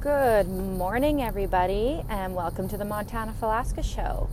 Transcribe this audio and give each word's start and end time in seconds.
Good 0.00 0.48
morning, 0.48 1.20
everybody, 1.24 2.04
and 2.08 2.36
welcome 2.36 2.68
to 2.68 2.76
the 2.76 2.84
Montana 2.84 3.34
Falasca 3.40 3.82
Show. 3.82 4.30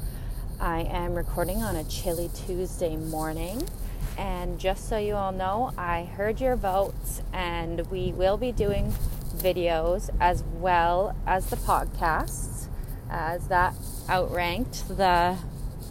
I 0.59 0.81
am 0.81 1.15
recording 1.15 1.63
on 1.63 1.75
a 1.75 1.83
chilly 1.85 2.29
Tuesday 2.35 2.95
morning, 2.95 3.67
and 4.15 4.59
just 4.59 4.87
so 4.87 4.99
you 4.99 5.15
all 5.15 5.31
know, 5.31 5.73
I 5.75 6.03
heard 6.03 6.39
your 6.39 6.55
votes, 6.55 7.23
and 7.33 7.89
we 7.89 8.11
will 8.11 8.37
be 8.37 8.51
doing 8.51 8.93
videos 9.37 10.11
as 10.19 10.43
well 10.43 11.15
as 11.25 11.47
the 11.47 11.55
podcasts, 11.55 12.67
as 13.09 13.47
that 13.47 13.73
outranked 14.07 14.87
the 14.87 15.35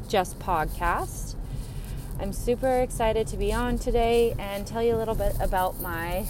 Just 0.07 0.39
Podcast. 0.39 1.35
I'm 2.21 2.33
super 2.33 2.79
excited 2.79 3.27
to 3.27 3.37
be 3.37 3.53
on 3.53 3.81
today 3.81 4.37
and 4.39 4.69
tell 4.69 4.85
you 4.85 4.95
a 4.95 4.99
little 4.99 5.17
bit 5.17 5.35
about 5.41 5.81
my 5.81 6.27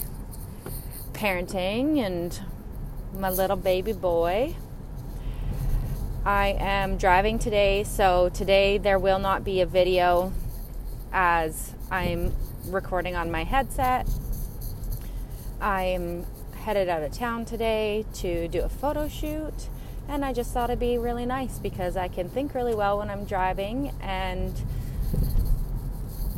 parenting 1.13 1.99
and 1.99 2.41
my 3.19 3.31
little 3.31 3.57
baby 3.57 3.93
boy. 3.93 4.55
I 6.25 6.57
am 6.59 6.97
driving 6.97 7.39
today, 7.39 7.85
so 7.85 8.31
today 8.31 8.79
there 8.79 8.99
will 8.99 9.19
not 9.19 9.45
be 9.45 9.61
a 9.61 9.67
video 9.67 10.33
as 11.13 11.73
I'm 11.91 12.35
recording 12.67 13.15
on 13.15 13.31
my 13.31 13.45
headset. 13.45 14.09
I'm 15.61 16.27
headed 16.57 16.89
out 16.89 17.03
of 17.03 17.13
town 17.13 17.45
today 17.45 18.07
to 18.15 18.49
do 18.49 18.63
a 18.63 18.69
photo 18.69 19.07
shoot, 19.07 19.69
and 20.09 20.25
I 20.25 20.33
just 20.33 20.53
thought 20.53 20.71
it'd 20.71 20.81
be 20.81 20.97
really 20.99 21.27
nice 21.27 21.59
because 21.59 21.97
I 21.97 22.09
can 22.09 22.29
think 22.29 22.55
really 22.55 22.75
well 22.75 22.99
when 22.99 23.11
I'm 23.11 23.25
driving 23.25 23.93
and 24.01 24.53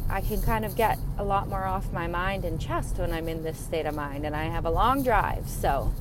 I 0.08 0.20
can 0.20 0.42
kind 0.42 0.64
of 0.64 0.76
get 0.76 0.98
a 1.18 1.24
lot 1.24 1.48
more 1.48 1.64
off 1.64 1.92
my 1.92 2.06
mind 2.06 2.44
and 2.44 2.60
chest 2.60 2.98
when 2.98 3.12
I'm 3.12 3.28
in 3.28 3.42
this 3.42 3.58
state 3.58 3.86
of 3.86 3.94
mind, 3.94 4.26
and 4.26 4.34
I 4.34 4.44
have 4.44 4.64
a 4.64 4.70
long 4.70 5.02
drive, 5.02 5.48
so 5.48 5.92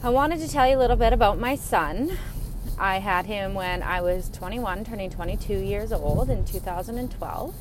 I 0.00 0.10
wanted 0.10 0.38
to 0.38 0.48
tell 0.48 0.68
you 0.68 0.76
a 0.76 0.78
little 0.78 0.96
bit 0.96 1.12
about 1.12 1.40
my 1.40 1.56
son. 1.56 2.16
I 2.78 3.00
had 3.00 3.26
him 3.26 3.54
when 3.54 3.82
I 3.82 4.00
was 4.00 4.28
21, 4.28 4.84
turning 4.84 5.10
22 5.10 5.54
years 5.54 5.90
old 5.90 6.30
in 6.30 6.44
2012. 6.44 7.54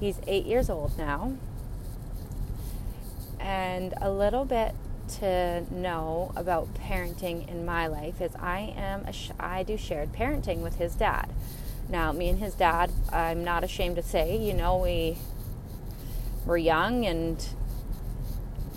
He's 0.00 0.18
eight 0.26 0.46
years 0.46 0.68
old 0.68 0.98
now. 0.98 1.34
And 3.38 3.94
a 4.00 4.10
little 4.10 4.44
bit 4.44 4.74
to 5.20 5.64
know 5.72 6.32
about 6.34 6.74
parenting 6.74 7.48
in 7.48 7.64
my 7.64 7.86
life 7.86 8.20
is 8.20 8.34
I 8.34 8.74
am 8.76 9.04
a 9.06 9.12
sh- 9.12 9.30
I 9.38 9.62
do 9.62 9.76
shared 9.76 10.12
parenting 10.12 10.62
with 10.62 10.74
his 10.74 10.96
dad. 10.96 11.30
Now, 11.88 12.10
me 12.10 12.28
and 12.30 12.40
his 12.40 12.54
dad, 12.54 12.90
I'm 13.12 13.44
not 13.44 13.62
ashamed 13.62 13.94
to 13.94 14.02
say, 14.02 14.36
you 14.36 14.54
know, 14.54 14.76
we 14.76 15.18
were 16.44 16.58
young 16.58 17.06
and 17.06 17.46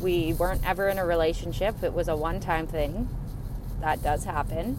we 0.03 0.33
weren't 0.33 0.67
ever 0.67 0.89
in 0.89 0.99
a 0.99 1.05
relationship. 1.05 1.81
It 1.81 1.93
was 1.93 2.09
a 2.09 2.15
one 2.15 2.41
time 2.41 2.67
thing. 2.67 3.07
That 3.79 4.03
does 4.03 4.25
happen. 4.25 4.77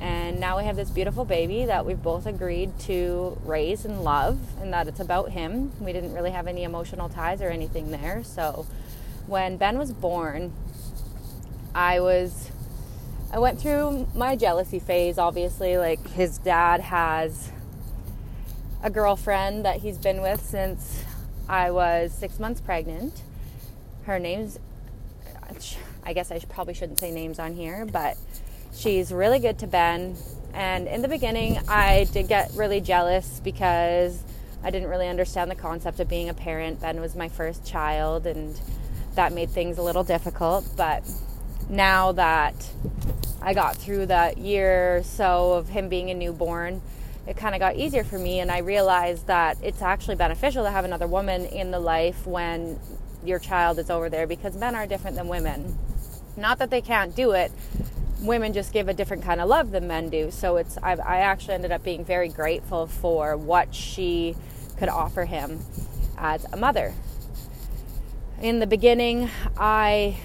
And 0.00 0.38
now 0.38 0.58
we 0.58 0.64
have 0.64 0.76
this 0.76 0.90
beautiful 0.90 1.24
baby 1.24 1.64
that 1.64 1.86
we've 1.86 2.02
both 2.02 2.26
agreed 2.26 2.78
to 2.80 3.38
raise 3.44 3.84
and 3.84 4.04
love, 4.04 4.38
and 4.60 4.72
that 4.72 4.86
it's 4.86 5.00
about 5.00 5.30
him. 5.30 5.72
We 5.80 5.92
didn't 5.92 6.12
really 6.12 6.30
have 6.30 6.46
any 6.46 6.64
emotional 6.64 7.08
ties 7.08 7.40
or 7.40 7.48
anything 7.48 7.90
there. 7.90 8.22
So 8.22 8.66
when 9.26 9.56
Ben 9.56 9.78
was 9.78 9.92
born, 9.92 10.52
I 11.74 12.00
was. 12.00 12.50
I 13.30 13.38
went 13.38 13.60
through 13.60 14.08
my 14.14 14.36
jealousy 14.36 14.78
phase, 14.78 15.18
obviously. 15.18 15.76
Like, 15.76 16.08
his 16.12 16.38
dad 16.38 16.80
has 16.80 17.50
a 18.82 18.88
girlfriend 18.88 19.66
that 19.66 19.80
he's 19.80 19.98
been 19.98 20.22
with 20.22 20.40
since 20.40 21.04
I 21.46 21.70
was 21.70 22.12
six 22.12 22.38
months 22.38 22.62
pregnant 22.62 23.22
her 24.08 24.18
name's 24.18 24.58
I 26.04 26.12
guess 26.14 26.30
I 26.30 26.38
probably 26.40 26.74
shouldn't 26.74 26.98
say 26.98 27.10
names 27.10 27.38
on 27.38 27.54
here, 27.54 27.86
but 27.86 28.16
she's 28.74 29.12
really 29.12 29.38
good 29.38 29.58
to 29.60 29.66
Ben. 29.66 30.16
And 30.54 30.86
in 30.86 31.02
the 31.02 31.08
beginning, 31.08 31.58
I 31.68 32.06
did 32.12 32.28
get 32.28 32.50
really 32.54 32.80
jealous 32.80 33.40
because 33.44 34.22
I 34.62 34.70
didn't 34.70 34.88
really 34.88 35.08
understand 35.08 35.50
the 35.50 35.54
concept 35.54 36.00
of 36.00 36.08
being 36.08 36.28
a 36.28 36.34
parent. 36.34 36.80
Ben 36.80 37.00
was 37.00 37.14
my 37.14 37.28
first 37.28 37.66
child, 37.66 38.26
and 38.26 38.58
that 39.14 39.32
made 39.32 39.50
things 39.50 39.78
a 39.78 39.82
little 39.82 40.04
difficult. 40.04 40.66
But 40.76 41.02
now 41.68 42.12
that 42.12 42.54
I 43.42 43.54
got 43.54 43.76
through 43.76 44.06
that 44.06 44.38
year 44.38 44.98
or 44.98 45.02
so 45.02 45.52
of 45.52 45.68
him 45.68 45.88
being 45.88 46.10
a 46.10 46.14
newborn, 46.14 46.80
it 47.26 47.36
kind 47.36 47.54
of 47.54 47.58
got 47.58 47.76
easier 47.76 48.04
for 48.04 48.18
me. 48.18 48.40
And 48.40 48.50
I 48.50 48.58
realized 48.58 49.26
that 49.26 49.58
it's 49.62 49.82
actually 49.82 50.16
beneficial 50.16 50.64
to 50.64 50.70
have 50.70 50.86
another 50.86 51.06
woman 51.06 51.44
in 51.44 51.70
the 51.70 51.80
life 51.80 52.26
when 52.26 52.78
your 53.28 53.38
child 53.38 53.78
is 53.78 53.90
over 53.90 54.08
there 54.08 54.26
because 54.26 54.56
men 54.56 54.74
are 54.74 54.86
different 54.86 55.16
than 55.16 55.28
women. 55.28 55.78
Not 56.36 56.58
that 56.58 56.70
they 56.70 56.80
can't 56.80 57.14
do 57.14 57.32
it, 57.32 57.52
women 58.20 58.52
just 58.52 58.72
give 58.72 58.88
a 58.88 58.94
different 58.94 59.22
kind 59.22 59.40
of 59.40 59.48
love 59.48 59.70
than 59.70 59.86
men 59.86 60.08
do. 60.08 60.30
So 60.30 60.56
it's 60.56 60.78
I, 60.78 60.92
I 60.92 61.18
actually 61.18 61.54
ended 61.54 61.72
up 61.72 61.84
being 61.84 62.04
very 62.04 62.28
grateful 62.28 62.86
for 62.86 63.36
what 63.36 63.74
she 63.74 64.34
could 64.78 64.88
offer 64.88 65.24
him 65.24 65.60
as 66.16 66.44
a 66.52 66.56
mother. 66.56 66.94
In 68.40 68.60
the 68.60 68.66
beginning, 68.66 69.30
I 69.56 70.16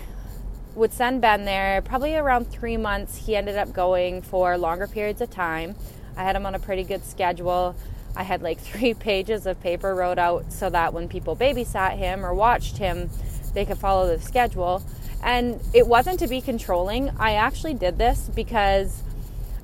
would 0.76 0.94
send 0.94 1.22
Ben 1.22 1.46
there 1.46 1.82
probably 1.82 2.16
around 2.16 2.46
three 2.50 2.78
months. 2.78 3.26
He 3.26 3.36
ended 3.36 3.58
up 3.58 3.74
going 3.74 4.22
for 4.22 4.58
longer 4.58 4.88
periods 4.88 5.22
of 5.22 5.30
time. 5.30 5.76
I 6.16 6.24
had 6.24 6.36
him 6.36 6.46
on 6.46 6.56
a 6.56 6.60
pretty 6.60 6.84
good 6.84 7.06
schedule. 7.06 7.76
I 8.16 8.24
had 8.24 8.42
like 8.42 8.60
three 8.72 8.94
pages 8.94 9.46
of 9.46 9.60
paper 9.62 9.94
wrote 9.96 10.18
out 10.18 10.52
so 10.52 10.70
that 10.70 10.94
when 10.94 11.08
people 11.08 11.36
babysat 11.36 11.98
him 11.98 12.26
or 12.26 12.34
watched 12.34 12.78
him, 12.78 13.10
they 13.54 13.66
could 13.66 13.78
follow 13.78 14.08
the 14.16 14.22
schedule. 14.22 14.84
And 15.24 15.62
it 15.74 15.88
wasn't 15.88 16.20
to 16.20 16.28
be 16.28 16.42
controlling. 16.42 17.10
I 17.18 17.34
actually 17.34 17.76
did 17.76 17.98
this 17.98 18.30
because 18.36 19.04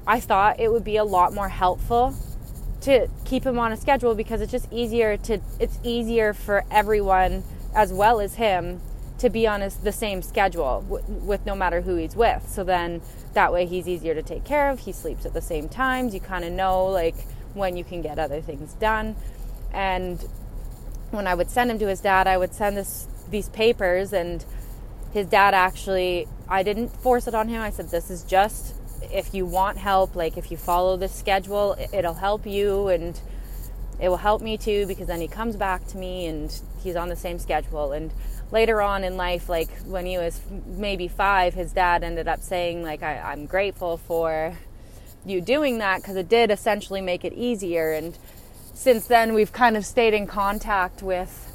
I 0.07 0.19
thought 0.19 0.59
it 0.59 0.71
would 0.71 0.83
be 0.83 0.97
a 0.97 1.03
lot 1.03 1.33
more 1.33 1.49
helpful 1.49 2.15
to 2.81 3.09
keep 3.25 3.45
him 3.45 3.59
on 3.59 3.71
a 3.71 3.77
schedule 3.77 4.15
because 4.15 4.39
it's 4.39 4.51
just 4.51 4.71
easier 4.71 5.17
to 5.17 5.39
it's 5.59 5.77
easier 5.83 6.33
for 6.33 6.63
everyone 6.71 7.43
as 7.75 7.91
well 7.91 8.21
as 8.21 8.35
him 8.35 8.79
to 9.17 9.29
be 9.29 9.45
on 9.45 9.59
the 9.83 9.91
same 9.91 10.21
schedule 10.21 10.81
w- 10.89 11.03
with 11.07 11.45
no 11.45 11.53
matter 11.53 11.81
who 11.81 11.95
he's 11.95 12.15
with. 12.15 12.47
So 12.49 12.63
then 12.63 13.01
that 13.33 13.51
way 13.51 13.65
he's 13.65 13.87
easier 13.87 14.15
to 14.15 14.23
take 14.23 14.45
care 14.45 14.69
of. 14.69 14.79
He 14.79 14.93
sleeps 14.93 15.25
at 15.25 15.33
the 15.33 15.41
same 15.41 15.67
times. 15.67 16.13
You 16.13 16.21
kind 16.21 16.45
of 16.45 16.53
know 16.53 16.85
like 16.85 17.15
when 17.53 17.77
you 17.77 17.83
can 17.83 18.01
get 18.01 18.19
other 18.19 18.41
things 18.41 18.73
done. 18.73 19.15
And 19.73 20.23
when 21.11 21.27
I 21.27 21.33
would 21.33 21.49
send 21.49 21.71
him 21.71 21.79
to 21.79 21.87
his 21.87 22.01
dad, 22.01 22.27
I 22.27 22.37
would 22.37 22.53
send 22.53 22.77
this 22.77 23.07
these 23.29 23.49
papers 23.49 24.11
and 24.11 24.43
his 25.13 25.27
dad 25.27 25.53
actually 25.53 26.27
I 26.47 26.63
didn't 26.63 26.89
force 26.89 27.27
it 27.27 27.35
on 27.35 27.47
him. 27.47 27.61
I 27.61 27.69
said 27.69 27.89
this 27.89 28.09
is 28.09 28.23
just 28.23 28.75
if 29.11 29.33
you 29.33 29.45
want 29.45 29.77
help, 29.77 30.15
like 30.15 30.37
if 30.37 30.51
you 30.51 30.57
follow 30.57 30.97
this 30.97 31.13
schedule, 31.13 31.75
it'll 31.93 32.15
help 32.15 32.45
you 32.45 32.89
and 32.89 33.19
it 33.99 34.09
will 34.09 34.17
help 34.17 34.41
me 34.41 34.57
too 34.57 34.85
because 34.87 35.07
then 35.07 35.21
he 35.21 35.27
comes 35.27 35.55
back 35.55 35.85
to 35.87 35.97
me 35.97 36.25
and 36.25 36.61
he's 36.81 36.95
on 36.95 37.09
the 37.09 37.15
same 37.15 37.37
schedule 37.37 37.91
and 37.91 38.13
later 38.51 38.81
on 38.81 39.03
in 39.03 39.17
life 39.17 39.49
like 39.49 39.69
when 39.81 40.05
he 40.05 40.17
was 40.17 40.39
maybe 40.65 41.07
five 41.07 41.53
his 41.53 41.73
dad 41.73 42.03
ended 42.03 42.27
up 42.27 42.41
saying 42.41 42.81
like 42.81 43.03
I, 43.03 43.33
am 43.33 43.45
grateful 43.45 43.97
for 43.97 44.57
you 45.25 45.41
doing 45.41 45.77
that 45.79 46.01
because 46.01 46.15
it 46.15 46.29
did 46.29 46.51
essentially 46.51 47.01
make 47.01 47.23
it 47.25 47.33
easier. 47.33 47.91
And 47.91 48.17
since 48.73 49.05
then, 49.05 49.33
we've 49.33 49.51
kind 49.51 49.75
of 49.77 49.85
stayed 49.85 50.13
in 50.13 50.27
contact 50.27 51.01
with 51.01 51.45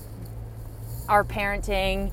our 1.08 1.24
parenting, 1.24 2.12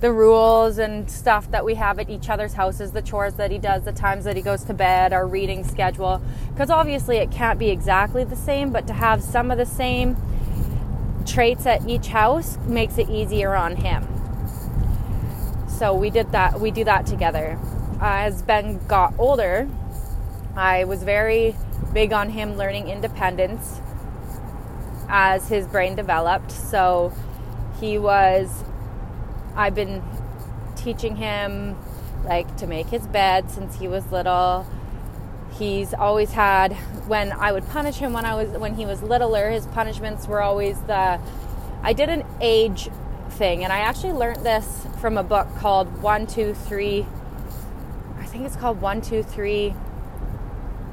the 0.00 0.12
rules 0.12 0.78
and 0.78 1.10
stuff 1.10 1.50
that 1.50 1.64
we 1.64 1.74
have 1.74 1.98
at 1.98 2.08
each 2.08 2.28
other's 2.28 2.54
houses, 2.54 2.92
the 2.92 3.02
chores 3.02 3.34
that 3.34 3.50
he 3.50 3.58
does, 3.58 3.84
the 3.84 3.92
times 3.92 4.24
that 4.24 4.36
he 4.36 4.42
goes 4.42 4.64
to 4.64 4.74
bed, 4.74 5.12
our 5.12 5.26
reading 5.26 5.64
schedule. 5.64 6.22
Because 6.52 6.70
obviously, 6.70 7.16
it 7.16 7.30
can't 7.30 7.58
be 7.58 7.70
exactly 7.70 8.24
the 8.24 8.36
same, 8.36 8.70
but 8.70 8.86
to 8.86 8.92
have 8.92 9.22
some 9.22 9.50
of 9.50 9.58
the 9.58 9.66
same 9.66 10.16
traits 11.26 11.66
at 11.66 11.86
each 11.88 12.08
house 12.08 12.58
makes 12.66 12.96
it 12.98 13.08
easier 13.10 13.54
on 13.54 13.76
him. 13.76 14.06
So 15.68 15.94
we 15.94 16.10
did 16.10 16.32
that. 16.32 16.60
We 16.60 16.70
do 16.70 16.84
that 16.84 17.06
together. 17.06 17.58
Uh, 18.00 18.26
as 18.26 18.42
Ben 18.42 18.80
got 18.86 19.14
older, 19.18 19.68
I 20.56 20.84
was 20.84 21.02
very 21.02 21.54
big 21.92 22.12
on 22.12 22.30
him 22.30 22.56
learning 22.56 22.88
independence 22.88 23.80
as 25.08 25.48
his 25.48 25.66
brain 25.66 25.94
developed. 25.94 26.50
So 26.50 27.12
he 27.80 27.98
was, 27.98 28.64
I've 29.56 29.74
been 29.74 30.02
teaching 30.76 31.16
him 31.16 31.76
like 32.24 32.56
to 32.56 32.66
make 32.66 32.88
his 32.88 33.06
bed 33.06 33.50
since 33.50 33.76
he 33.76 33.88
was 33.88 34.10
little. 34.12 34.66
He's 35.52 35.94
always 35.94 36.32
had 36.32 36.72
when 37.08 37.32
I 37.32 37.52
would 37.52 37.66
punish 37.68 37.96
him 37.96 38.12
when 38.12 38.24
I 38.24 38.34
was 38.34 38.50
when 38.58 38.74
he 38.74 38.86
was 38.86 39.02
littler, 39.02 39.50
his 39.50 39.66
punishments 39.66 40.28
were 40.28 40.40
always 40.40 40.78
the 40.82 41.18
I 41.82 41.92
did 41.92 42.08
an 42.08 42.24
age 42.40 42.90
thing 43.30 43.64
and 43.64 43.72
I 43.72 43.78
actually 43.78 44.12
learned 44.12 44.44
this 44.44 44.86
from 45.00 45.16
a 45.16 45.22
book 45.22 45.48
called 45.56 46.02
One, 46.02 46.26
Two, 46.26 46.54
Three. 46.54 47.06
I 48.18 48.26
think 48.26 48.44
it's 48.44 48.56
called 48.56 48.80
One, 48.80 49.00
Two, 49.00 49.22
Three 49.22 49.74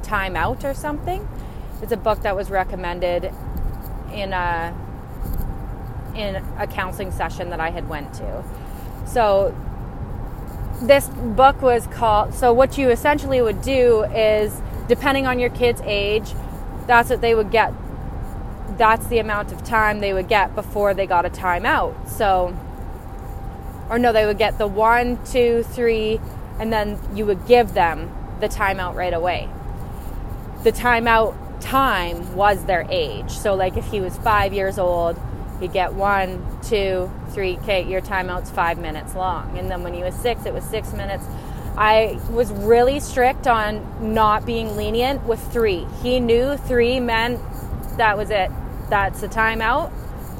time 0.05 0.35
out 0.35 0.63
or 0.63 0.73
something. 0.73 1.27
It's 1.81 1.91
a 1.91 1.97
book 1.97 2.21
that 2.21 2.35
was 2.35 2.49
recommended 2.49 3.31
in 4.13 4.33
a 4.33 4.73
in 6.15 6.35
a 6.57 6.65
counseling 6.67 7.11
session 7.11 7.49
that 7.49 7.59
I 7.59 7.71
had 7.71 7.89
went 7.89 8.13
to. 8.13 8.43
So 9.05 9.53
this 10.81 11.07
book 11.07 11.61
was 11.61 11.87
called 11.87 12.33
so 12.33 12.51
what 12.51 12.77
you 12.77 12.89
essentially 12.89 13.41
would 13.41 13.61
do 13.61 14.03
is 14.03 14.61
depending 14.87 15.25
on 15.25 15.39
your 15.39 15.49
kid's 15.49 15.81
age 15.85 16.33
that's 16.85 17.09
what 17.09 17.21
they 17.21 17.33
would 17.33 17.49
get 17.49 17.73
that's 18.77 19.07
the 19.07 19.19
amount 19.19 19.53
of 19.53 19.63
time 19.63 19.99
they 19.99 20.11
would 20.11 20.27
get 20.27 20.53
before 20.53 20.93
they 20.93 21.07
got 21.07 21.25
a 21.25 21.29
timeout 21.29 22.09
so 22.09 22.55
or 23.89 23.97
no 23.97 24.11
they 24.11 24.25
would 24.25 24.37
get 24.37 24.57
the 24.57 24.67
one 24.67 25.17
two 25.23 25.63
three 25.63 26.19
and 26.59 26.73
then 26.73 26.99
you 27.15 27.25
would 27.25 27.47
give 27.47 27.73
them 27.73 28.11
the 28.41 28.49
timeout 28.49 28.93
right 28.95 29.13
away 29.13 29.47
the 30.65 30.71
timeout 30.73 31.33
time 31.61 32.35
was 32.35 32.65
their 32.65 32.85
age 32.89 33.31
so 33.31 33.55
like 33.55 33.77
if 33.77 33.85
he 33.85 34.01
was 34.01 34.17
five 34.17 34.53
years 34.53 34.77
old 34.77 35.17
you 35.61 35.67
get 35.67 35.93
one, 35.93 36.45
two, 36.61 37.11
three. 37.29 37.57
Okay, 37.57 37.89
your 37.89 38.01
timeout's 38.01 38.51
five 38.51 38.77
minutes 38.77 39.15
long. 39.15 39.57
And 39.57 39.69
then 39.69 39.83
when 39.83 39.93
he 39.93 40.03
was 40.03 40.15
six, 40.15 40.45
it 40.45 40.53
was 40.53 40.63
six 40.65 40.93
minutes. 40.93 41.25
I 41.77 42.19
was 42.31 42.51
really 42.51 42.99
strict 42.99 43.47
on 43.47 44.13
not 44.13 44.45
being 44.45 44.75
lenient 44.77 45.25
with 45.25 45.41
three. 45.51 45.87
He 46.01 46.19
knew 46.19 46.57
three 46.57 46.99
meant 46.99 47.41
that 47.97 48.17
was 48.17 48.29
it. 48.29 48.51
That's 48.89 49.23
a 49.23 49.27
timeout. 49.27 49.91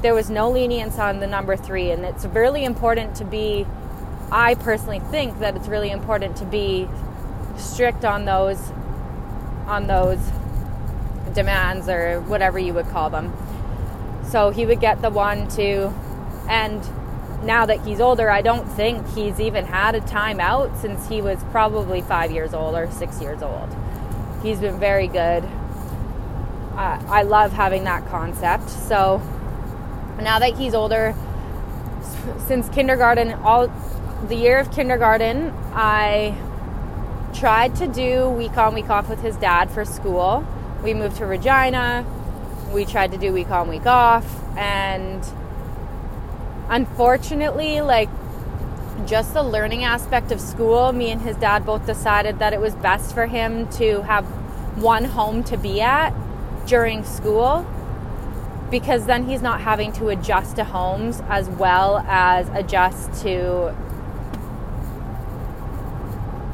There 0.02 0.14
was 0.14 0.30
no 0.30 0.50
lenience 0.50 0.98
on 0.98 1.20
the 1.20 1.26
number 1.26 1.56
three. 1.56 1.90
And 1.90 2.04
it's 2.04 2.24
really 2.26 2.64
important 2.64 3.16
to 3.16 3.24
be, 3.24 3.66
I 4.30 4.54
personally 4.54 5.00
think 5.00 5.38
that 5.40 5.56
it's 5.56 5.68
really 5.68 5.90
important 5.90 6.36
to 6.36 6.44
be 6.44 6.88
strict 7.56 8.04
on 8.04 8.26
those 8.26 8.58
on 9.66 9.86
those 9.86 10.18
demands 11.34 11.88
or 11.88 12.20
whatever 12.22 12.58
you 12.58 12.72
would 12.74 12.88
call 12.88 13.10
them. 13.10 13.32
So 14.30 14.50
he 14.50 14.66
would 14.66 14.80
get 14.80 15.02
the 15.02 15.10
one, 15.10 15.48
two, 15.48 15.92
and 16.48 16.82
now 17.44 17.66
that 17.66 17.84
he's 17.84 18.00
older, 18.00 18.30
I 18.30 18.42
don't 18.42 18.66
think 18.66 19.06
he's 19.14 19.40
even 19.40 19.66
had 19.66 19.94
a 19.94 20.00
timeout 20.00 20.80
since 20.80 21.08
he 21.08 21.20
was 21.20 21.38
probably 21.50 22.00
five 22.00 22.30
years 22.30 22.54
old 22.54 22.74
or 22.74 22.90
six 22.90 23.20
years 23.20 23.42
old. 23.42 23.74
He's 24.42 24.58
been 24.58 24.78
very 24.78 25.06
good. 25.06 25.44
Uh, 26.74 27.02
I 27.08 27.22
love 27.22 27.52
having 27.52 27.84
that 27.84 28.06
concept. 28.08 28.68
So 28.68 29.18
now 30.20 30.38
that 30.38 30.54
he's 30.56 30.74
older, 30.74 31.14
since 32.46 32.68
kindergarten, 32.68 33.32
all 33.32 33.68
the 34.28 34.36
year 34.36 34.58
of 34.58 34.72
kindergarten, 34.72 35.52
I 35.72 36.36
tried 37.38 37.76
to 37.76 37.86
do 37.86 38.28
week 38.30 38.56
on, 38.56 38.74
week 38.74 38.90
off 38.90 39.08
with 39.08 39.20
his 39.20 39.36
dad 39.36 39.70
for 39.70 39.84
school. 39.84 40.46
We 40.82 40.94
moved 40.94 41.16
to 41.16 41.26
Regina 41.26 42.04
we 42.72 42.84
tried 42.84 43.12
to 43.12 43.18
do 43.18 43.32
week 43.32 43.50
on, 43.50 43.68
week 43.68 43.86
off. 43.86 44.26
And 44.56 45.24
unfortunately, 46.68 47.80
like 47.80 48.08
just 49.06 49.34
the 49.34 49.42
learning 49.42 49.84
aspect 49.84 50.32
of 50.32 50.40
school, 50.40 50.92
me 50.92 51.10
and 51.10 51.20
his 51.22 51.36
dad 51.36 51.64
both 51.64 51.86
decided 51.86 52.38
that 52.38 52.52
it 52.52 52.60
was 52.60 52.74
best 52.76 53.14
for 53.14 53.26
him 53.26 53.68
to 53.70 54.02
have 54.02 54.24
one 54.76 55.04
home 55.04 55.42
to 55.44 55.56
be 55.56 55.80
at 55.80 56.12
during 56.66 57.04
school 57.04 57.66
because 58.70 59.06
then 59.06 59.28
he's 59.28 59.42
not 59.42 59.60
having 59.60 59.92
to 59.92 60.08
adjust 60.08 60.56
to 60.56 60.64
homes 60.64 61.22
as 61.28 61.48
well 61.48 61.98
as 62.08 62.48
adjust 62.48 63.22
to 63.22 63.74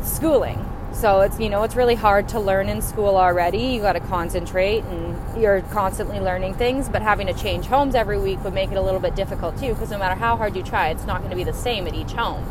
schooling. 0.03 0.72
So 0.95 1.23
it's 1.23 1.41
you 1.41 1.49
know 1.49 1.63
it's 1.63 1.75
really 1.75 1.95
hard 1.95 2.29
to 2.29 2.41
learn 2.41 2.69
in 2.69 2.83
school 2.83 3.17
already. 3.17 3.59
You 3.59 3.81
got 3.81 3.95
to 3.95 4.01
concentrate 4.01 4.85
and 4.85 5.41
you're 5.41 5.63
constantly 5.63 6.21
learning 6.21 6.55
things, 6.55 6.89
but 6.89 7.03
having 7.03 7.27
to 7.27 7.35
change 7.35 7.67
homes 7.67 7.95
every 7.95 8.19
week 8.19 8.43
would 8.45 8.55
make 8.55 8.71
it 8.71 8.77
a 8.77 8.83
little 8.83 9.01
bit 9.01 9.17
difficult 9.17 9.59
too 9.59 9.75
because 9.75 9.91
no 9.91 9.99
matter 9.99 10.15
how 10.15 10.37
hard 10.37 10.55
you 10.55 10.63
try, 10.63 10.91
it's 10.91 11.07
not 11.07 11.19
going 11.19 11.31
to 11.31 11.37
be 11.37 11.45
the 11.45 11.53
same 11.53 11.87
at 11.87 11.95
each 11.95 12.13
home. 12.13 12.45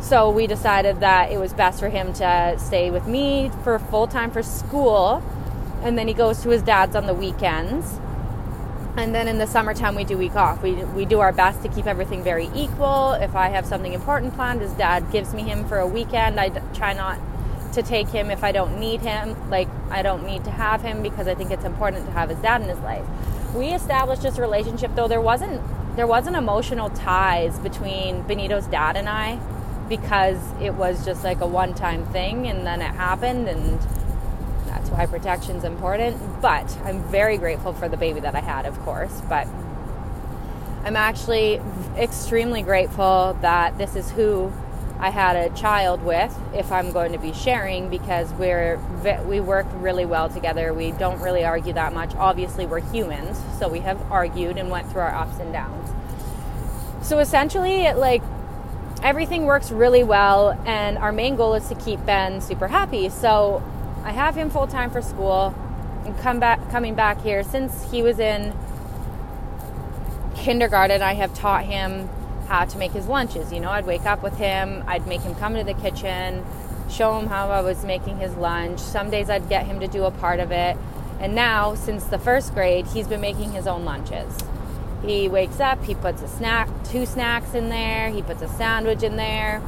So 0.00 0.30
we 0.30 0.46
decided 0.46 1.00
that 1.00 1.32
it 1.32 1.38
was 1.38 1.52
best 1.52 1.80
for 1.80 1.88
him 1.88 2.12
to 2.14 2.56
stay 2.58 2.90
with 2.90 3.06
me 3.06 3.50
for 3.62 3.78
full 3.78 4.06
time 4.06 4.30
for 4.30 4.42
school 4.42 5.22
and 5.82 5.98
then 5.98 6.08
he 6.08 6.14
goes 6.14 6.42
to 6.42 6.48
his 6.50 6.62
dad's 6.62 6.96
on 6.96 7.06
the 7.06 7.14
weekends. 7.14 7.98
And 8.96 9.14
then 9.14 9.28
in 9.28 9.38
the 9.38 9.46
summertime 9.46 9.94
we 9.96 10.04
do 10.04 10.16
week 10.16 10.36
off. 10.36 10.62
We 10.62 10.72
we 10.72 11.04
do 11.04 11.20
our 11.20 11.32
best 11.32 11.62
to 11.62 11.68
keep 11.68 11.86
everything 11.86 12.22
very 12.22 12.48
equal. 12.54 13.12
If 13.12 13.34
I 13.34 13.48
have 13.48 13.66
something 13.66 13.92
important 13.92 14.34
planned, 14.34 14.60
his 14.60 14.72
dad 14.72 15.10
gives 15.10 15.34
me 15.34 15.42
him 15.42 15.66
for 15.66 15.78
a 15.78 15.86
weekend. 15.86 16.38
I 16.38 16.50
try 16.72 16.92
not 16.92 17.18
to 17.74 17.82
take 17.82 18.08
him 18.08 18.30
if 18.30 18.42
I 18.42 18.52
don't 18.52 18.78
need 18.78 19.00
him. 19.00 19.50
Like, 19.50 19.68
I 19.90 20.02
don't 20.02 20.24
need 20.24 20.44
to 20.44 20.50
have 20.50 20.82
him 20.82 21.02
because 21.02 21.28
I 21.28 21.34
think 21.34 21.50
it's 21.50 21.64
important 21.64 22.06
to 22.06 22.12
have 22.12 22.30
his 22.30 22.38
dad 22.38 22.62
in 22.62 22.68
his 22.68 22.78
life. 22.80 23.04
We 23.54 23.68
established 23.68 24.22
this 24.22 24.38
relationship, 24.38 24.94
though 24.94 25.08
there 25.08 25.20
wasn't 25.20 25.62
there 25.96 26.06
wasn't 26.08 26.34
emotional 26.34 26.90
ties 26.90 27.56
between 27.60 28.22
Benito's 28.22 28.66
dad 28.66 28.96
and 28.96 29.08
I 29.08 29.38
because 29.88 30.40
it 30.60 30.74
was 30.74 31.04
just 31.04 31.22
like 31.22 31.40
a 31.40 31.46
one-time 31.46 32.04
thing 32.06 32.48
and 32.48 32.66
then 32.66 32.82
it 32.82 32.92
happened 32.94 33.48
and 33.48 33.78
that's 34.66 34.90
why 34.90 35.06
protection's 35.06 35.62
important. 35.62 36.16
But 36.42 36.76
I'm 36.78 37.02
very 37.04 37.38
grateful 37.38 37.72
for 37.72 37.88
the 37.88 37.96
baby 37.96 38.18
that 38.20 38.34
I 38.34 38.40
had, 38.40 38.66
of 38.66 38.76
course. 38.80 39.22
But 39.28 39.46
I'm 40.84 40.96
actually 40.96 41.60
extremely 41.96 42.62
grateful 42.62 43.38
that 43.40 43.78
this 43.78 43.94
is 43.94 44.10
who 44.10 44.52
I 44.98 45.10
had 45.10 45.36
a 45.36 45.54
child 45.54 46.02
with 46.02 46.38
if 46.54 46.70
I'm 46.72 46.92
going 46.92 47.12
to 47.12 47.18
be 47.18 47.32
sharing 47.32 47.90
because 47.90 48.32
we're 48.34 48.78
we 49.26 49.40
work 49.40 49.66
really 49.74 50.04
well 50.06 50.28
together. 50.28 50.72
We 50.72 50.92
don't 50.92 51.20
really 51.20 51.44
argue 51.44 51.72
that 51.72 51.92
much. 51.92 52.14
Obviously, 52.14 52.64
we're 52.66 52.80
humans, 52.80 53.40
so 53.58 53.68
we 53.68 53.80
have 53.80 54.00
argued 54.10 54.56
and 54.56 54.70
went 54.70 54.90
through 54.90 55.02
our 55.02 55.14
ups 55.14 55.38
and 55.40 55.52
downs. 55.52 55.90
So 57.02 57.18
essentially, 57.18 57.82
it 57.82 57.96
like 57.96 58.22
everything 59.02 59.44
works 59.44 59.70
really 59.70 60.02
well 60.02 60.58
and 60.64 60.96
our 60.96 61.12
main 61.12 61.36
goal 61.36 61.52
is 61.52 61.68
to 61.68 61.74
keep 61.74 62.04
Ben 62.06 62.40
super 62.40 62.68
happy. 62.68 63.10
So 63.10 63.62
I 64.02 64.12
have 64.12 64.34
him 64.34 64.48
full 64.48 64.66
time 64.66 64.90
for 64.90 65.02
school 65.02 65.54
and 66.06 66.18
come 66.18 66.40
back 66.40 66.70
coming 66.70 66.94
back 66.94 67.20
here 67.20 67.42
since 67.42 67.90
he 67.90 68.02
was 68.02 68.18
in 68.18 68.54
kindergarten. 70.34 71.02
I 71.02 71.14
have 71.14 71.34
taught 71.34 71.64
him 71.64 72.08
how 72.46 72.64
to 72.64 72.78
make 72.78 72.92
his 72.92 73.06
lunches. 73.06 73.52
You 73.52 73.60
know, 73.60 73.70
I'd 73.70 73.86
wake 73.86 74.04
up 74.04 74.22
with 74.22 74.36
him, 74.36 74.84
I'd 74.86 75.06
make 75.06 75.22
him 75.22 75.34
come 75.34 75.54
to 75.54 75.64
the 75.64 75.74
kitchen, 75.74 76.44
show 76.90 77.18
him 77.18 77.26
how 77.26 77.48
I 77.50 77.60
was 77.60 77.84
making 77.84 78.18
his 78.18 78.34
lunch. 78.36 78.78
Some 78.78 79.10
days 79.10 79.30
I'd 79.30 79.48
get 79.48 79.66
him 79.66 79.80
to 79.80 79.88
do 79.88 80.04
a 80.04 80.10
part 80.10 80.40
of 80.40 80.50
it. 80.50 80.76
And 81.20 81.34
now, 81.34 81.74
since 81.74 82.04
the 82.04 82.18
first 82.18 82.54
grade, 82.54 82.86
he's 82.86 83.08
been 83.08 83.20
making 83.20 83.52
his 83.52 83.66
own 83.66 83.84
lunches. 83.84 84.36
He 85.04 85.28
wakes 85.28 85.60
up, 85.60 85.84
he 85.84 85.94
puts 85.94 86.22
a 86.22 86.28
snack, 86.28 86.68
two 86.84 87.06
snacks 87.06 87.54
in 87.54 87.68
there, 87.68 88.10
he 88.10 88.22
puts 88.22 88.42
a 88.42 88.48
sandwich 88.48 89.02
in 89.02 89.16
there. 89.16 89.62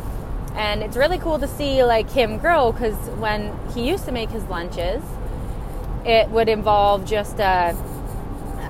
And 0.54 0.82
it's 0.82 0.96
really 0.96 1.18
cool 1.18 1.38
to 1.38 1.48
see 1.48 1.84
like 1.84 2.10
him 2.10 2.38
grow 2.38 2.72
because 2.72 2.96
when 3.18 3.54
he 3.74 3.86
used 3.86 4.06
to 4.06 4.12
make 4.12 4.30
his 4.30 4.44
lunches, 4.44 5.02
it 6.04 6.30
would 6.30 6.48
involve 6.48 7.04
just 7.04 7.38
a 7.38 7.76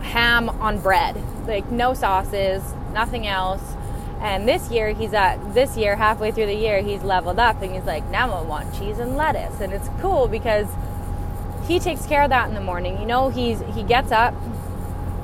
ham 0.02 0.48
on 0.48 0.80
bread, 0.80 1.16
like 1.46 1.70
no 1.70 1.94
sauces, 1.94 2.62
nothing 2.92 3.26
else 3.26 3.75
and 4.26 4.48
this 4.48 4.70
year, 4.70 4.92
he's 4.92 5.12
at 5.12 5.54
this 5.54 5.76
year, 5.76 5.94
halfway 5.94 6.32
through 6.32 6.46
the 6.46 6.54
year, 6.54 6.82
he's 6.82 7.02
leveled 7.02 7.38
up 7.38 7.62
and 7.62 7.72
he's 7.72 7.84
like, 7.84 8.04
now 8.10 8.32
I 8.32 8.42
want 8.42 8.74
cheese 8.74 8.98
and 8.98 9.16
lettuce. 9.16 9.60
And 9.60 9.72
it's 9.72 9.88
cool 10.00 10.26
because 10.26 10.66
he 11.68 11.78
takes 11.78 12.06
care 12.06 12.22
of 12.22 12.30
that 12.30 12.48
in 12.48 12.54
the 12.54 12.60
morning. 12.60 12.98
You 12.98 13.06
know, 13.06 13.28
he's 13.28 13.60
he 13.74 13.84
gets 13.84 14.10
up. 14.10 14.34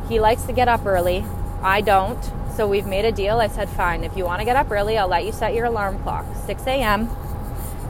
He 0.09 0.21
likes 0.21 0.43
to 0.45 0.53
get 0.53 0.69
up 0.69 0.87
early. 0.87 1.25
I 1.63 1.81
don't. 1.81 2.23
So 2.57 2.69
we've 2.69 2.87
made 2.87 3.05
a 3.05 3.13
deal. 3.13 3.41
I 3.41 3.49
said, 3.49 3.69
fine, 3.69 4.05
if 4.05 4.17
you 4.17 4.25
want 4.25 4.41
to 4.41 4.45
get 4.45 4.57
up 4.57 4.71
early, 4.71 4.97
I'll 4.99 5.09
let 5.09 5.25
you 5.25 5.33
set 5.33 5.55
your 5.55 5.65
alarm 5.65 6.01
clock. 6.03 6.27
6 6.47 6.67
a.m. 6.67 7.11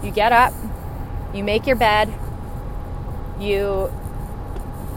You 0.02 0.10
get 0.10 0.32
up, 0.32 0.54
you 1.34 1.44
make 1.44 1.66
your 1.66 1.76
bed, 1.76 2.12
you 3.38 3.92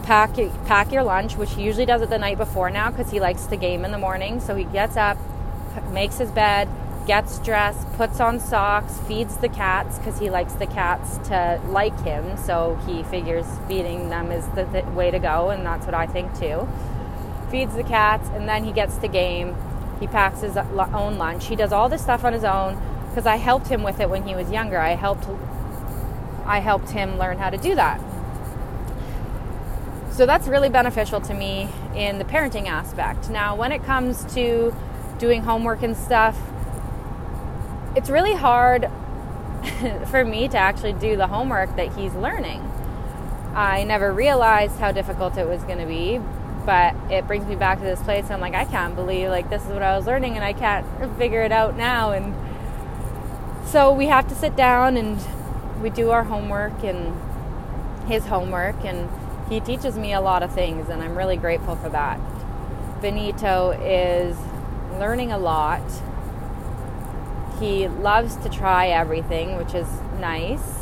pack 0.02 0.36
pack 0.64 0.92
your 0.92 1.02
lunch, 1.02 1.36
which 1.36 1.52
he 1.54 1.62
usually 1.62 1.86
does 1.86 2.00
it 2.00 2.08
the 2.08 2.18
night 2.18 2.38
before 2.38 2.70
now 2.70 2.90
because 2.90 3.10
he 3.10 3.20
likes 3.20 3.46
to 3.46 3.56
game 3.56 3.84
in 3.84 3.92
the 3.92 3.98
morning. 3.98 4.40
So 4.40 4.54
he 4.54 4.64
gets 4.64 4.96
up, 4.96 5.18
makes 5.92 6.18
his 6.18 6.30
bed, 6.30 6.68
gets 7.06 7.38
dressed, 7.38 7.90
puts 7.92 8.20
on 8.20 8.40
socks, 8.40 8.98
feeds 9.00 9.36
the 9.36 9.48
cats 9.48 9.98
because 9.98 10.18
he 10.18 10.28
likes 10.28 10.54
the 10.54 10.66
cats 10.66 11.18
to 11.28 11.60
like 11.68 11.98
him. 12.02 12.36
So 12.36 12.78
he 12.86 13.02
figures 13.04 13.46
feeding 13.68 14.08
them 14.08 14.32
is 14.32 14.46
the 14.48 14.64
th- 14.64 14.84
way 14.86 15.10
to 15.10 15.18
go, 15.18 15.50
and 15.50 15.64
that's 15.64 15.86
what 15.86 15.94
I 15.94 16.06
think 16.06 16.36
too. 16.38 16.68
Feeds 17.50 17.74
the 17.74 17.84
cats, 17.84 18.28
and 18.30 18.48
then 18.48 18.64
he 18.64 18.72
gets 18.72 18.96
to 18.98 19.08
game. 19.08 19.56
He 20.00 20.06
packs 20.06 20.40
his 20.40 20.56
own 20.56 21.16
lunch. 21.16 21.46
He 21.46 21.56
does 21.56 21.72
all 21.72 21.88
this 21.88 22.02
stuff 22.02 22.24
on 22.24 22.32
his 22.32 22.44
own 22.44 22.80
because 23.08 23.26
I 23.26 23.36
helped 23.36 23.68
him 23.68 23.82
with 23.82 24.00
it 24.00 24.10
when 24.10 24.24
he 24.24 24.34
was 24.34 24.50
younger. 24.50 24.78
I 24.78 24.90
helped 24.90 25.26
I 26.44 26.60
helped 26.60 26.90
him 26.90 27.18
learn 27.18 27.38
how 27.38 27.50
to 27.50 27.56
do 27.56 27.74
that. 27.74 28.00
So 30.12 30.26
that's 30.26 30.48
really 30.48 30.70
beneficial 30.70 31.20
to 31.22 31.34
me 31.34 31.68
in 31.94 32.18
the 32.18 32.24
parenting 32.24 32.66
aspect. 32.66 33.28
Now, 33.28 33.54
when 33.54 33.72
it 33.72 33.84
comes 33.84 34.24
to 34.34 34.74
doing 35.18 35.42
homework 35.42 35.82
and 35.82 35.96
stuff, 35.96 36.38
it's 37.94 38.10
really 38.10 38.34
hard 38.34 38.90
for 40.10 40.24
me 40.24 40.48
to 40.48 40.58
actually 40.58 40.92
do 40.92 41.16
the 41.16 41.26
homework 41.26 41.74
that 41.76 41.94
he's 41.94 42.14
learning. 42.14 42.60
I 43.54 43.84
never 43.84 44.12
realized 44.12 44.78
how 44.78 44.92
difficult 44.92 45.38
it 45.38 45.48
was 45.48 45.62
going 45.62 45.78
to 45.78 45.86
be, 45.86 46.20
but 46.66 46.94
it 47.10 47.26
brings 47.26 47.46
me 47.46 47.56
back 47.56 47.78
to 47.78 47.84
this 47.84 48.02
place. 48.02 48.30
I'm 48.30 48.40
like, 48.40 48.54
I 48.54 48.66
can't 48.66 48.94
believe 48.94 49.30
like 49.30 49.48
this 49.48 49.62
is 49.62 49.68
what 49.68 49.82
I 49.82 49.96
was 49.96 50.06
learning 50.06 50.34
and 50.34 50.44
I 50.44 50.52
can't 50.52 50.86
figure 51.18 51.42
it 51.42 51.52
out 51.52 51.76
now. 51.76 52.12
And 52.12 52.34
so 53.66 53.92
we 53.92 54.06
have 54.06 54.28
to 54.28 54.34
sit 54.34 54.56
down 54.56 54.96
and 54.96 55.18
we 55.82 55.90
do 55.90 56.10
our 56.10 56.24
homework 56.24 56.84
and 56.84 57.14
his 58.08 58.26
homework 58.26 58.84
and 58.84 59.08
he 59.48 59.60
teaches 59.60 59.96
me 59.96 60.12
a 60.12 60.20
lot 60.20 60.42
of 60.42 60.52
things 60.52 60.88
and 60.88 61.02
I'm 61.02 61.16
really 61.16 61.36
grateful 61.36 61.76
for 61.76 61.88
that. 61.88 62.20
Benito 63.00 63.70
is 63.70 64.36
learning 64.98 65.32
a 65.32 65.38
lot. 65.38 65.82
He 67.60 67.88
loves 67.88 68.36
to 68.36 68.48
try 68.48 68.88
everything, 68.88 69.56
which 69.56 69.74
is 69.74 69.88
nice. 70.20 70.76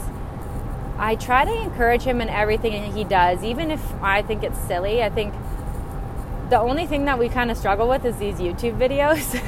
I 0.96 1.16
try 1.16 1.44
to 1.44 1.62
encourage 1.62 2.02
him 2.02 2.20
in 2.20 2.28
everything 2.28 2.92
he 2.92 3.04
does, 3.04 3.42
even 3.42 3.70
if 3.70 3.80
I 4.02 4.22
think 4.22 4.42
it's 4.42 4.58
silly. 4.58 5.02
I 5.02 5.10
think 5.10 5.34
the 6.50 6.58
only 6.58 6.86
thing 6.86 7.04
that 7.06 7.18
we 7.18 7.28
kind 7.28 7.50
of 7.50 7.56
struggle 7.56 7.88
with 7.88 8.04
is 8.04 8.16
these 8.18 8.36
YouTube 8.36 8.78
videos. 8.78 9.40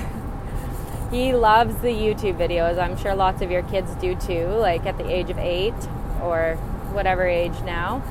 he 1.10 1.32
loves 1.34 1.76
the 1.76 1.88
YouTube 1.88 2.36
videos. 2.36 2.78
I'm 2.78 2.96
sure 2.96 3.14
lots 3.14 3.42
of 3.42 3.50
your 3.50 3.62
kids 3.62 3.94
do 3.96 4.16
too, 4.16 4.46
like 4.46 4.86
at 4.86 4.98
the 4.98 5.08
age 5.08 5.30
of 5.30 5.38
eight 5.38 5.74
or 6.20 6.56
whatever 6.92 7.24
age 7.26 7.60
now. 7.64 8.02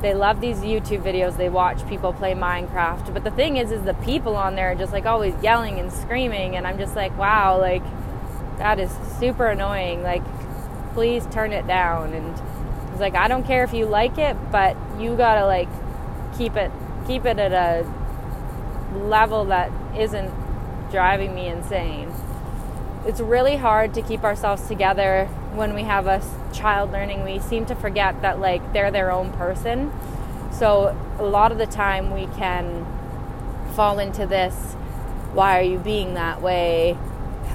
They 0.00 0.14
love 0.14 0.40
these 0.40 0.58
YouTube 0.58 1.02
videos. 1.02 1.36
They 1.36 1.48
watch 1.48 1.86
people 1.88 2.12
play 2.12 2.32
Minecraft. 2.32 3.12
But 3.12 3.24
the 3.24 3.32
thing 3.32 3.56
is, 3.56 3.72
is 3.72 3.82
the 3.82 3.94
people 3.94 4.36
on 4.36 4.54
there 4.54 4.70
are 4.72 4.74
just 4.76 4.92
like 4.92 5.06
always 5.06 5.34
yelling 5.42 5.80
and 5.80 5.92
screaming. 5.92 6.56
And 6.56 6.66
I'm 6.66 6.78
just 6.78 6.94
like, 6.94 7.16
wow, 7.18 7.58
like 7.58 7.82
that 8.58 8.78
is 8.78 8.92
super 9.18 9.46
annoying. 9.48 10.02
Like, 10.02 10.22
please 10.94 11.26
turn 11.26 11.52
it 11.52 11.66
down. 11.66 12.12
And 12.12 12.40
it's 12.90 13.00
like, 13.00 13.16
I 13.16 13.26
don't 13.26 13.44
care 13.44 13.64
if 13.64 13.72
you 13.72 13.86
like 13.86 14.18
it, 14.18 14.36
but 14.52 14.76
you 15.00 15.16
gotta 15.16 15.46
like 15.46 15.68
keep 16.36 16.54
it, 16.56 16.70
keep 17.06 17.24
it 17.24 17.38
at 17.38 17.52
a 17.52 17.84
level 18.94 19.46
that 19.46 19.72
isn't 19.98 20.32
driving 20.90 21.34
me 21.34 21.48
insane. 21.48 22.12
It's 23.04 23.20
really 23.20 23.56
hard 23.56 23.94
to 23.94 24.02
keep 24.02 24.22
ourselves 24.22 24.68
together 24.68 25.26
when 25.54 25.74
we 25.74 25.82
have 25.82 26.06
a 26.06 26.20
child 26.52 26.92
learning. 26.92 27.24
We 27.24 27.38
seem 27.38 27.66
to 27.66 27.74
forget 27.74 28.22
that 28.22 28.40
like 28.40 28.72
they're 28.72 28.90
their 28.90 29.10
own 29.10 29.32
person. 29.32 29.92
So 30.52 30.96
a 31.18 31.24
lot 31.24 31.52
of 31.52 31.58
the 31.58 31.66
time 31.66 32.12
we 32.12 32.26
can 32.36 32.86
fall 33.74 33.98
into 33.98 34.26
this 34.26 34.76
why 35.32 35.58
are 35.58 35.62
you 35.62 35.78
being 35.78 36.14
that 36.14 36.40
way? 36.40 36.96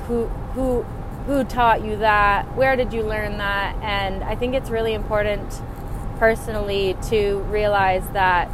Who 0.08 0.28
who 0.56 0.84
who 1.26 1.44
taught 1.44 1.84
you 1.84 1.98
that? 1.98 2.56
Where 2.56 2.76
did 2.76 2.94
you 2.94 3.04
learn 3.04 3.38
that? 3.40 3.76
And 3.82 4.24
I 4.24 4.36
think 4.36 4.54
it's 4.54 4.70
really 4.70 4.94
important 4.94 5.62
personally 6.20 6.96
to 7.10 7.40
realize 7.50 8.08
that 8.10 8.50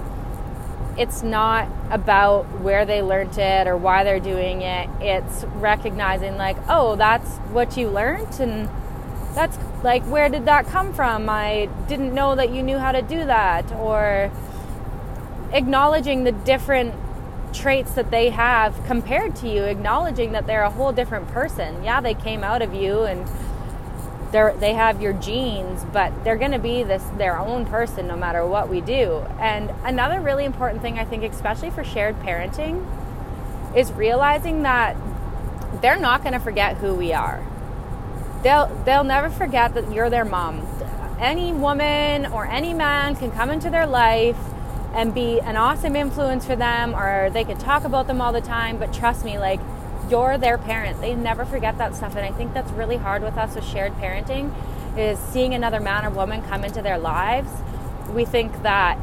it's 0.98 1.24
not 1.24 1.68
about 1.92 2.60
where 2.60 2.86
they 2.86 3.02
learned 3.02 3.38
it 3.38 3.68
or 3.68 3.78
why 3.78 4.04
they're 4.04 4.20
doing 4.20 4.62
it. 4.62 4.90
It's 5.00 5.44
recognizing, 5.56 6.36
like, 6.36 6.58
oh, 6.68 6.96
that's 6.96 7.30
what 7.52 7.78
you 7.78 7.90
learned, 7.90 8.40
and 8.40 8.70
that's 9.34 9.58
like, 9.84 10.04
where 10.04 10.30
did 10.30 10.46
that 10.46 10.66
come 10.68 10.94
from? 10.94 11.30
I 11.30 11.70
didn't 11.88 12.14
know 12.14 12.36
that 12.36 12.52
you 12.52 12.64
knew 12.64 12.78
how 12.78 12.92
to 12.92 13.02
do 13.02 13.26
that. 13.26 13.72
Or 13.74 14.32
acknowledging 15.52 16.24
the 16.24 16.32
different 16.32 16.94
traits 17.54 17.94
that 17.94 18.12
they 18.12 18.30
have 18.30 18.84
compared 18.86 19.36
to 19.38 19.50
you, 19.50 19.64
acknowledging 19.64 20.34
that 20.34 20.46
they're 20.48 20.64
a 20.64 20.70
whole 20.70 20.92
different 20.92 21.28
person. 21.30 21.84
Yeah, 21.84 22.02
they 22.02 22.14
came 22.14 22.44
out 22.44 22.62
of 22.62 22.74
you 22.74 23.04
and 23.04 23.28
they're, 24.32 24.54
they 24.54 24.74
have 24.74 25.02
your 25.02 25.14
genes, 25.14 25.84
but 25.92 26.24
they're 26.24 26.38
going 26.38 26.52
to 26.52 26.60
be 26.60 26.84
this 26.84 27.04
their 27.18 27.40
own 27.40 27.66
person 27.66 28.08
no 28.08 28.16
matter 28.16 28.46
what 28.46 28.70
we 28.70 28.82
do. 28.82 29.26
And 29.40 29.72
another 29.84 30.22
really 30.22 30.46
important 30.46 30.82
thing 30.82 31.00
I 31.00 31.06
think 31.06 31.24
especially 31.24 31.72
for 31.72 31.84
shared 31.84 32.20
parenting 32.20 32.86
is 33.76 33.92
realizing 33.92 34.64
that 34.64 34.96
they're 35.82 36.00
not 36.00 36.22
going 36.22 36.34
to 36.34 36.40
forget 36.40 36.78
who 36.78 36.94
we 36.94 37.14
are. 37.14 37.44
They'll 38.44 38.68
they'll 38.86 39.04
never 39.04 39.30
forget 39.30 39.74
that 39.74 39.92
you're 39.92 40.10
their 40.10 40.26
mom. 40.26 40.66
Any 41.20 41.52
woman 41.52 42.26
or 42.28 42.46
any 42.46 42.74
man 42.74 43.16
can 43.16 43.32
come 43.32 43.50
into 43.50 43.70
their 43.70 43.86
life 43.86 44.38
and 44.94 45.14
be 45.14 45.40
an 45.42 45.56
awesome 45.58 45.96
influence 45.96 46.46
for 46.46 46.56
them 46.56 46.96
or 46.96 47.30
they 47.30 47.44
could 47.44 47.60
talk 47.60 47.84
about 47.84 48.08
them 48.08 48.22
all 48.22 48.32
the 48.32 48.42
time, 48.42 48.78
but 48.78 48.94
trust 48.94 49.26
me 49.26 49.38
like 49.38 49.60
you're 50.10 50.38
their 50.38 50.58
parent. 50.58 51.02
They 51.02 51.14
never 51.14 51.46
forget 51.46 51.78
that 51.78 51.96
stuff. 51.96 52.16
And 52.16 52.26
I 52.26 52.32
think 52.32 52.54
that's 52.54 52.72
really 52.72 52.98
hard 52.98 53.22
with 53.22 53.38
us 53.38 53.56
with 53.56 53.66
shared 53.66 53.94
parenting 53.96 54.54
is 54.98 55.20
seeing 55.20 55.54
another 55.54 55.80
man 55.80 56.06
or 56.06 56.10
woman 56.10 56.42
come 56.44 56.64
into 56.64 56.82
their 56.82 56.98
lives. 56.98 57.52
We 58.14 58.26
think 58.26 58.64
that 58.64 58.98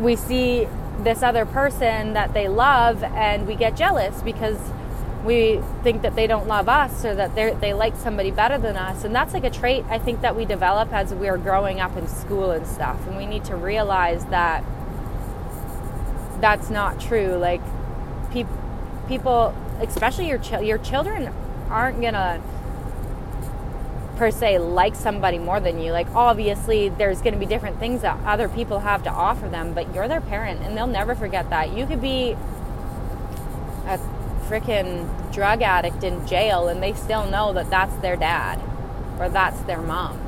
we 0.00 0.16
see 0.16 0.66
this 1.00 1.22
other 1.22 1.44
person 1.44 2.14
that 2.14 2.32
they 2.32 2.48
love 2.48 3.02
and 3.02 3.46
we 3.46 3.54
get 3.54 3.76
jealous 3.76 4.22
because 4.22 4.58
we 5.26 5.60
think 5.82 6.02
that 6.02 6.14
they 6.14 6.26
don't 6.26 6.46
love 6.46 6.68
us 6.68 7.04
or 7.04 7.14
that 7.14 7.34
they 7.34 7.74
like 7.74 7.96
somebody 7.96 8.30
better 8.30 8.58
than 8.58 8.76
us. 8.76 9.04
And 9.04 9.14
that's 9.14 9.34
like 9.34 9.44
a 9.44 9.50
trait 9.50 9.84
i 9.90 9.98
think 9.98 10.20
that 10.22 10.36
we 10.36 10.44
develop 10.44 10.92
as 10.92 11.12
we're 11.12 11.36
growing 11.36 11.80
up 11.80 11.96
in 11.96 12.06
school 12.08 12.52
and 12.52 12.66
stuff. 12.66 13.04
And 13.06 13.16
we 13.16 13.26
need 13.26 13.44
to 13.46 13.56
realize 13.56 14.24
that 14.26 14.64
that's 16.40 16.70
not 16.70 17.00
true. 17.00 17.36
Like 17.36 17.60
pe- 18.30 18.46
people 19.08 19.54
especially 19.80 20.28
your 20.28 20.40
your 20.62 20.78
children 20.78 21.32
aren't 21.68 22.00
gonna 22.00 22.40
per 24.16 24.30
se 24.30 24.58
like 24.58 24.94
somebody 24.94 25.38
more 25.38 25.60
than 25.60 25.78
you. 25.80 25.92
Like 25.92 26.08
obviously 26.14 26.88
there's 26.88 27.20
going 27.20 27.34
to 27.34 27.38
be 27.38 27.44
different 27.44 27.78
things 27.78 28.00
that 28.00 28.18
other 28.24 28.48
people 28.48 28.78
have 28.80 29.02
to 29.02 29.10
offer 29.10 29.48
them 29.48 29.74
but 29.74 29.94
you're 29.94 30.08
their 30.08 30.22
parent 30.22 30.62
and 30.62 30.76
they'll 30.76 30.86
never 30.86 31.14
forget 31.14 31.50
that. 31.50 31.76
You 31.76 31.86
could 31.86 32.00
be 32.00 32.36
freaking 34.48 35.32
drug 35.32 35.62
addict 35.62 36.04
in 36.04 36.26
jail 36.26 36.68
and 36.68 36.82
they 36.82 36.92
still 36.92 37.28
know 37.28 37.52
that 37.52 37.68
that's 37.70 37.94
their 37.96 38.16
dad 38.16 38.60
or 39.18 39.28
that's 39.28 39.60
their 39.62 39.80
mom. 39.80 40.20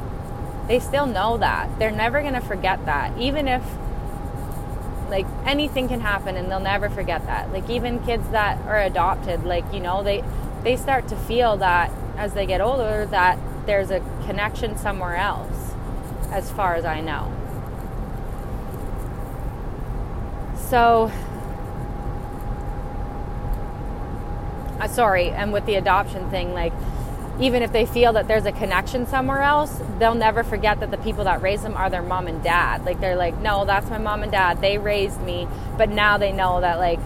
They 0.67 0.81
still 0.81 1.07
know 1.07 1.39
that. 1.39 1.79
They're 1.79 1.91
never 1.91 2.21
going 2.21 2.35
to 2.35 2.41
forget 2.41 2.85
that. 2.87 3.17
Even 3.19 3.49
if 3.49 3.63
like 5.09 5.27
anything 5.47 5.89
can 5.89 6.01
happen 6.01 6.37
and 6.37 6.51
they'll 6.51 6.61
never 6.61 6.91
forget 6.91 7.25
that. 7.27 7.53
Like 7.53 7.69
even 7.71 8.05
kids 8.05 8.29
that 8.31 8.61
are 8.67 8.81
adopted 8.81 9.45
like 9.45 9.65
you 9.73 9.81
know 9.81 10.03
they 10.03 10.23
they 10.63 10.77
start 10.77 11.09
to 11.09 11.17
feel 11.17 11.57
that 11.59 11.91
as 12.17 12.35
they 12.35 12.45
get 12.47 12.61
older 12.61 13.07
that 13.07 13.39
there's 13.67 13.91
a 13.91 14.01
connection 14.27 14.77
somewhere 14.77 15.17
else 15.17 15.73
as 16.31 16.51
far 16.51 16.75
as 16.75 16.85
i 16.85 17.01
know. 17.01 17.33
So 20.69 21.11
uh, 24.81 24.89
sorry 24.89 25.31
and 25.31 25.53
with 25.53 25.67
the 25.67 25.75
adoption 25.75 26.29
thing 26.31 26.53
like 26.53 26.73
even 27.41 27.63
if 27.63 27.73
they 27.73 27.87
feel 27.87 28.13
that 28.15 28.27
there's 28.27 28.47
a 28.47 28.53
connection 28.53 29.07
somewhere 29.07 29.43
else, 29.43 29.81
they'll 29.99 30.15
never 30.15 30.43
forget 30.43 30.81
that 30.81 30.91
the 30.91 30.99
people 30.99 31.25
that 31.25 31.41
raised 31.41 31.63
them 31.63 31.77
are 31.77 31.89
their 31.89 32.03
mom 32.03 32.27
and 32.27 32.43
dad. 32.43 32.85
Like 32.85 33.01
they're 33.01 33.17
like, 33.17 33.39
no, 33.39 33.65
that's 33.65 33.89
my 33.89 33.99
mom 33.99 34.25
and 34.25 34.33
dad. 34.33 34.61
They 34.61 34.79
raised 34.79 35.21
me, 35.23 35.47
but 35.77 35.89
now 35.89 36.19
they 36.19 36.33
know 36.33 36.61
that 36.61 36.79
like 36.79 36.99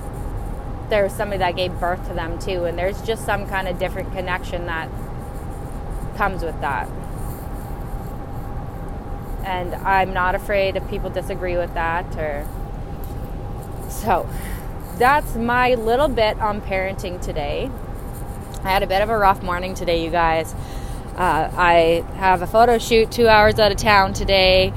there's 0.89 1.13
somebody 1.13 1.39
that 1.39 1.57
gave 1.57 1.79
birth 1.79 2.07
to 2.09 2.15
them 2.15 2.39
too, 2.39 2.65
and 2.65 2.79
there's 2.79 3.01
just 3.03 3.27
some 3.27 3.47
kind 3.47 3.69
of 3.69 3.79
different 3.79 4.13
connection 4.13 4.67
that 4.67 4.89
comes 6.17 6.43
with 6.43 6.59
that. 6.63 6.89
And 9.45 9.75
I'm 9.75 10.15
not 10.15 10.35
afraid 10.35 10.77
if 10.77 10.89
people 10.89 11.11
disagree 11.11 11.57
with 11.57 11.75
that 11.75 12.07
or 12.17 12.47
so 13.91 14.27
that's 14.99 15.35
my 15.35 15.75
little 15.75 16.09
bit 16.09 16.39
on 16.41 16.61
parenting 16.61 17.21
today. 17.21 17.71
I 18.63 18.71
had 18.71 18.83
a 18.83 18.87
bit 18.87 19.03
of 19.03 19.11
a 19.11 19.19
rough 19.19 19.43
morning 19.43 19.75
today, 19.75 20.05
you 20.05 20.11
guys. 20.11 20.55
Uh, 21.17 21.51
I 21.57 22.05
have 22.17 22.43
a 22.43 22.47
photo 22.47 22.79
shoot 22.79 23.11
two 23.11 23.29
hours 23.29 23.59
out 23.59 23.73
of 23.73 23.79
town 23.79 24.13
today, 24.13 24.73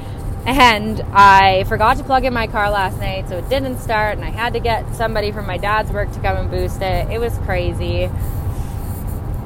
and 0.45 1.01
I 1.13 1.63
forgot 1.65 1.97
to 1.97 2.03
plug 2.03 2.25
in 2.25 2.33
my 2.33 2.47
car 2.47 2.69
last 2.69 2.97
night, 2.99 3.29
so 3.29 3.37
it 3.37 3.47
didn't 3.49 3.77
start, 3.77 4.17
and 4.17 4.25
I 4.25 4.31
had 4.31 4.53
to 4.53 4.59
get 4.59 4.95
somebody 4.95 5.31
from 5.31 5.45
my 5.45 5.57
dad's 5.57 5.91
work 5.91 6.11
to 6.13 6.19
come 6.19 6.37
and 6.37 6.49
boost 6.49 6.81
it. 6.81 7.09
It 7.09 7.19
was 7.19 7.37
crazy. 7.39 8.09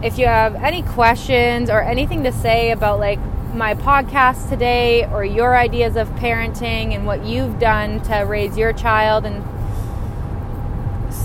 If 0.02 0.18
you 0.18 0.28
have 0.28 0.56
any 0.56 0.82
questions 0.82 1.70
or 1.70 1.82
anything 1.82 2.24
to 2.24 2.32
say 2.32 2.72
about 2.72 3.00
like 3.00 3.20
my 3.54 3.74
podcast 3.74 4.48
today 4.50 5.06
or 5.06 5.26
your 5.26 5.58
ideas 5.58 5.96
of 5.96 6.08
parenting 6.12 6.94
and 6.94 7.06
what 7.06 7.26
you've 7.26 7.60
done 7.60 8.02
to 8.04 8.20
raise 8.20 8.58
your 8.58 8.72
child 8.72 9.26
and 9.26 9.44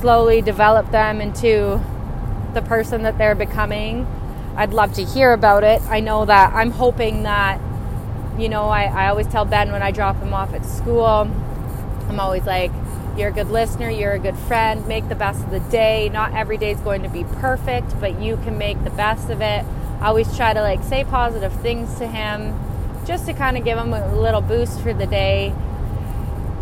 slowly 0.05 0.43
develop 0.43 0.91
them 0.91 1.19
into 1.19 1.81
the 2.53 2.61
person 2.61 3.05
that 3.05 3.17
they're 3.17 3.35
becoming. 3.35 4.07
I'd 4.55 4.75
love 4.75 4.93
to 4.97 5.03
hear 5.03 5.33
about 5.33 5.65
it. 5.65 5.81
I 5.89 6.01
know 6.01 6.27
that 6.27 6.53
I'm 6.53 6.73
hoping 6.73 7.23
that, 7.23 7.59
you 8.39 8.51
know, 8.51 8.65
I, 8.65 8.83
I 8.83 9.09
always 9.09 9.27
tell 9.29 9.47
Ben 9.47 9.73
when 9.73 9.81
I 9.81 9.93
drop 9.93 10.17
him 10.17 10.35
off 10.35 10.53
at 10.53 10.67
school, 10.67 11.07
I'm 11.07 12.21
always 12.21 12.45
like, 12.45 12.71
you're 13.17 13.31
a 13.31 13.33
good 13.33 13.49
listener, 13.49 13.89
you're 13.89 14.13
a 14.13 14.19
good 14.19 14.37
friend, 14.37 14.87
make 14.87 15.09
the 15.09 15.15
best 15.15 15.43
of 15.43 15.51
the 15.51 15.61
day. 15.61 16.11
Not 16.11 16.35
every 16.35 16.59
day 16.59 16.73
is 16.73 16.81
going 16.81 17.03
to 17.05 17.09
be 17.09 17.25
perfect, 17.25 17.99
but 17.99 18.21
you 18.21 18.37
can 18.37 18.59
make 18.59 18.85
the 18.85 18.91
best 18.91 19.31
of 19.31 19.41
it. 19.41 19.65
I 20.03 20.09
always 20.09 20.37
try 20.37 20.53
to 20.53 20.61
like 20.61 20.83
say 20.83 21.05
positive 21.05 21.55
things 21.63 21.97
to 21.99 22.07
him 22.07 22.61
just 23.07 23.25
to 23.25 23.33
kind 23.33 23.57
of 23.57 23.65
give 23.65 23.79
him 23.79 23.95
a 23.95 24.15
little 24.15 24.43
boost 24.43 24.83
for 24.83 24.93
the 24.93 25.07
day. 25.07 25.55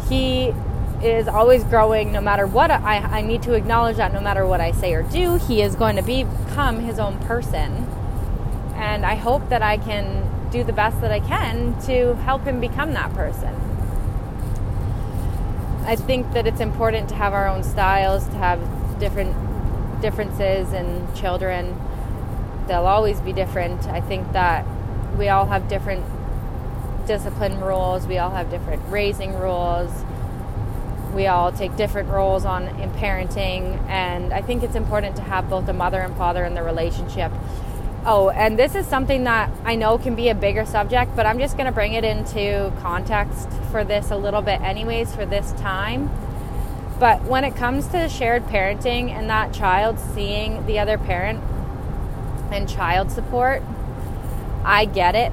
He 0.09 0.55
is 1.03 1.27
always 1.27 1.65
growing 1.65 2.13
no 2.13 2.21
matter 2.21 2.47
what 2.47 2.71
I, 2.71 2.99
I 2.99 3.23
need 3.23 3.43
to 3.43 3.55
acknowledge 3.55 3.97
that 3.97 4.13
no 4.13 4.21
matter 4.21 4.47
what 4.47 4.61
I 4.61 4.73
say 4.73 4.95
or 4.95 5.03
do, 5.03 5.37
he 5.37 5.61
is 5.61 5.75
going 5.75 5.97
to 5.97 6.03
become 6.03 6.81
his 6.81 6.99
own 6.99 7.19
person. 7.21 7.87
And 8.77 9.05
I 9.05 9.17
hope 9.17 9.49
that 9.49 9.63
I 9.63 9.77
can 9.77 10.51
do 10.51 10.63
the 10.63 10.73
best 10.73 11.01
that 11.01 11.11
I 11.11 11.21
can 11.21 11.81
to 11.83 12.15
help 12.15 12.45
him 12.45 12.61
become 12.61 12.93
that 12.93 13.13
person. 13.15 13.55
I 15.85 15.97
think 15.97 16.33
that 16.35 16.47
it's 16.47 16.61
important 16.61 17.09
to 17.09 17.15
have 17.17 17.33
our 17.33 17.49
own 17.49 17.65
styles, 17.65 18.27
to 18.29 18.37
have 18.37 18.61
different 19.01 19.35
differences 20.01 20.73
in 20.73 21.09
children. 21.15 21.77
They'll 22.69 22.87
always 22.87 23.21
be 23.21 23.33
different. 23.33 23.89
I 23.89 24.01
think 24.01 24.33
that 24.33 24.65
we 25.19 25.29
all 25.29 25.47
have 25.47 25.69
different 25.69 26.05
discipline 27.07 27.61
rules, 27.61 28.07
we 28.07 28.19
all 28.19 28.31
have 28.31 28.49
different 28.51 28.83
raising 28.89 29.35
rules. 29.35 29.91
We 31.15 31.27
all 31.27 31.53
take 31.53 31.77
different 31.77 32.09
roles 32.09 32.45
on 32.45 32.69
in 32.81 32.91
parenting 32.93 33.79
and 33.89 34.33
I 34.33 34.43
think 34.43 34.63
it's 34.63 34.77
important 34.77 35.17
to 35.17 35.23
have 35.23 35.49
both 35.51 35.69
a 35.69 35.73
mother 35.73 36.01
and 36.01 36.17
father 36.17 36.45
in 36.45 36.55
the 36.55 36.63
relationship 36.63 37.33
Oh, 38.05 38.31
and 38.31 38.59
this 38.59 38.75
is 38.75 38.85
something 38.85 39.23
that 39.25 39.49
I 39.65 39.77
know 39.77 39.97
can 39.97 40.17
be 40.17 40.29
a 40.29 40.35
bigger 40.35 40.67
subject, 40.67 41.15
but 41.15 41.25
I'm 41.25 41.39
just 41.39 41.57
going 41.57 41.67
to 41.67 41.73
bring 41.73 41.93
it 41.93 42.03
into 42.03 42.73
context 42.81 43.49
for 43.71 43.85
this 43.85 44.11
a 44.11 44.17
little 44.17 44.43
bit, 44.43 44.61
anyways, 44.61 45.15
for 45.15 45.25
this 45.25 45.53
time. 45.53 46.11
But 46.99 47.23
when 47.23 47.45
it 47.45 47.55
comes 47.55 47.87
to 47.89 48.09
shared 48.09 48.47
parenting 48.47 49.11
and 49.11 49.31
that 49.31 49.53
child 49.53 50.01
seeing 50.01 50.67
the 50.67 50.81
other 50.81 50.99
parent 50.99 51.45
and 52.51 52.69
child 52.69 53.13
support, 53.13 53.63
I 54.65 54.85
get 54.85 55.15
it. 55.15 55.33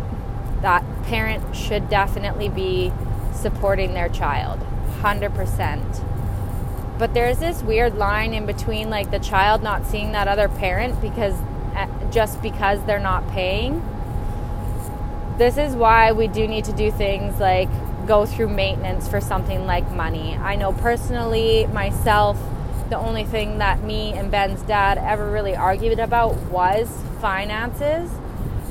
That 0.62 0.84
parent 1.06 1.56
should 1.56 1.90
definitely 1.90 2.50
be 2.50 2.92
supporting 3.34 3.96
their 3.96 4.10
child, 4.10 4.64
100%. 5.02 6.98
But 6.98 7.14
there's 7.14 7.40
this 7.40 7.62
weird 7.64 7.96
line 7.96 8.34
in 8.34 8.46
between, 8.46 8.90
like 8.90 9.10
the 9.12 9.20
child 9.20 9.64
not 9.64 9.86
seeing 9.86 10.12
that 10.12 10.28
other 10.28 10.50
parent 10.50 11.00
because 11.02 11.34
eh, 11.76 11.88
just 12.12 12.42
because 12.42 12.84
they're 12.86 13.00
not 13.00 13.28
paying. 13.30 13.82
This 15.38 15.58
is 15.58 15.76
why 15.76 16.12
we 16.12 16.28
do 16.28 16.46
need 16.48 16.66
to 16.66 16.74
do 16.74 16.92
things 16.92 17.40
like 17.40 17.70
go 18.06 18.26
through 18.26 18.50
maintenance 18.50 19.08
for 19.08 19.22
something 19.22 19.66
like 19.66 19.90
money. 19.92 20.36
I 20.36 20.56
know 20.56 20.74
personally, 20.74 21.68
myself, 21.68 22.38
the 22.90 22.98
only 22.98 23.24
thing 23.24 23.60
that 23.60 23.84
me 23.84 24.14
and 24.14 24.30
Ben's 24.30 24.62
dad 24.64 24.98
ever 24.98 25.30
really 25.30 25.56
argued 25.56 26.00
about 26.00 26.36
was 26.52 26.90
finances. 27.22 28.12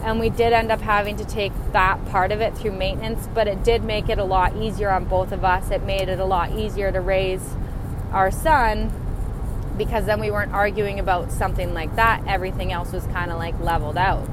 And 0.08 0.18
we 0.18 0.30
did 0.30 0.54
end 0.54 0.72
up 0.72 0.80
having 0.80 1.18
to 1.18 1.24
take 1.26 1.52
that 1.72 2.02
part 2.06 2.32
of 2.32 2.40
it 2.40 2.56
through 2.56 2.72
maintenance, 2.72 3.28
but 3.34 3.46
it 3.46 3.62
did 3.62 3.84
make 3.84 4.08
it 4.08 4.16
a 4.16 4.24
lot 4.24 4.56
easier 4.56 4.88
on 4.88 5.04
both 5.04 5.32
of 5.32 5.44
us. 5.44 5.70
It 5.70 5.82
made 5.82 6.08
it 6.08 6.18
a 6.18 6.24
lot 6.24 6.50
easier 6.52 6.90
to 6.90 6.98
raise 6.98 7.42
our 8.10 8.30
son 8.30 8.90
because 9.76 10.06
then 10.06 10.18
we 10.18 10.30
weren't 10.30 10.54
arguing 10.54 10.98
about 10.98 11.30
something 11.30 11.74
like 11.74 11.94
that. 11.96 12.26
Everything 12.26 12.72
else 12.72 12.90
was 12.90 13.04
kind 13.08 13.30
of 13.30 13.36
like 13.36 13.60
leveled 13.60 13.98
out. 13.98 14.26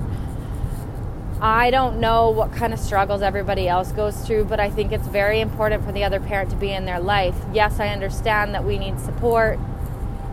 I 1.41 1.71
don't 1.71 1.99
know 1.99 2.29
what 2.29 2.53
kind 2.53 2.71
of 2.71 2.79
struggles 2.79 3.21
everybody 3.21 3.67
else 3.67 3.91
goes 3.91 4.15
through, 4.25 4.45
but 4.45 4.61
I 4.61 4.69
think 4.69 4.93
it's 4.93 5.07
very 5.07 5.41
important 5.41 5.83
for 5.83 5.91
the 5.91 6.05
other 6.05 6.21
parent 6.21 6.51
to 6.51 6.55
be 6.55 6.71
in 6.71 6.85
their 6.85 7.01
life. 7.01 7.35
Yes, 7.51 7.81
I 7.81 7.89
understand 7.89 8.53
that 8.55 8.63
we 8.63 8.79
need 8.79 8.97
support 9.01 9.59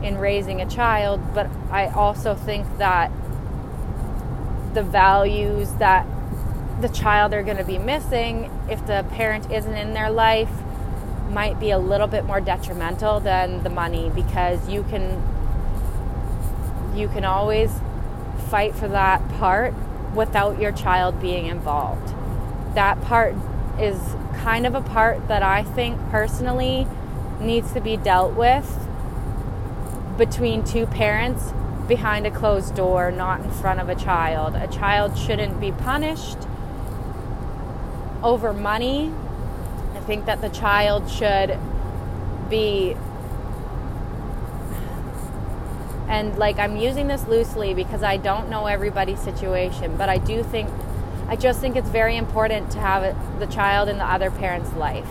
in 0.04 0.18
raising 0.18 0.60
a 0.60 0.70
child, 0.70 1.20
but 1.34 1.50
I 1.72 1.88
also 1.88 2.36
think 2.36 2.78
that 2.78 3.10
the 4.74 4.82
values 4.82 5.72
that 5.74 6.06
the 6.80 6.88
child 6.88 7.32
are 7.32 7.42
going 7.42 7.56
to 7.56 7.64
be 7.64 7.78
missing 7.78 8.50
if 8.68 8.84
the 8.86 9.06
parent 9.12 9.50
isn't 9.50 9.76
in 9.76 9.94
their 9.94 10.10
life 10.10 10.50
might 11.30 11.58
be 11.58 11.70
a 11.70 11.78
little 11.78 12.06
bit 12.06 12.24
more 12.24 12.40
detrimental 12.40 13.20
than 13.20 13.62
the 13.62 13.70
money 13.70 14.10
because 14.14 14.68
you 14.68 14.82
can 14.84 15.22
you 16.94 17.08
can 17.08 17.24
always 17.24 17.70
fight 18.50 18.74
for 18.74 18.88
that 18.88 19.26
part 19.38 19.72
without 20.14 20.60
your 20.60 20.72
child 20.72 21.20
being 21.20 21.46
involved. 21.46 22.14
That 22.74 23.00
part 23.02 23.34
is 23.78 23.98
kind 24.36 24.66
of 24.66 24.74
a 24.74 24.82
part 24.82 25.28
that 25.28 25.42
I 25.42 25.62
think 25.62 25.98
personally 26.10 26.86
needs 27.40 27.72
to 27.72 27.80
be 27.80 27.96
dealt 27.96 28.34
with 28.34 28.78
between 30.18 30.62
two 30.62 30.86
parents 30.86 31.52
behind 31.88 32.26
a 32.26 32.30
closed 32.30 32.74
door, 32.74 33.10
not 33.10 33.40
in 33.40 33.50
front 33.50 33.80
of 33.80 33.88
a 33.88 33.94
child. 33.94 34.54
A 34.54 34.68
child 34.68 35.18
shouldn't 35.18 35.60
be 35.60 35.72
punished 35.72 36.38
over 38.22 38.52
money 38.52 39.12
I 40.02 40.04
think 40.04 40.26
that 40.26 40.40
the 40.40 40.48
child 40.48 41.08
should 41.08 41.56
be 42.50 42.96
and 46.08 46.36
like 46.36 46.58
I'm 46.58 46.76
using 46.76 47.06
this 47.06 47.26
loosely 47.28 47.72
because 47.72 48.02
I 48.02 48.16
don't 48.16 48.50
know 48.50 48.66
everybody's 48.66 49.20
situation, 49.20 49.96
but 49.96 50.08
I 50.08 50.18
do 50.18 50.42
think 50.42 50.68
I 51.28 51.36
just 51.36 51.60
think 51.60 51.76
it's 51.76 51.88
very 51.88 52.16
important 52.16 52.72
to 52.72 52.80
have 52.80 53.38
the 53.38 53.46
child 53.46 53.88
in 53.88 53.98
the 53.98 54.04
other 54.04 54.32
parent's 54.32 54.72
life. 54.72 55.08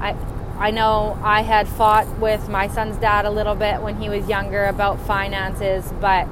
I 0.00 0.16
I 0.58 0.70
know 0.70 1.18
I 1.22 1.42
had 1.42 1.68
fought 1.68 2.18
with 2.18 2.48
my 2.48 2.68
son's 2.68 2.96
dad 2.96 3.24
a 3.24 3.30
little 3.30 3.54
bit 3.54 3.82
when 3.82 4.00
he 4.00 4.08
was 4.08 4.28
younger 4.28 4.64
about 4.64 5.00
finances, 5.00 5.92
but 6.00 6.28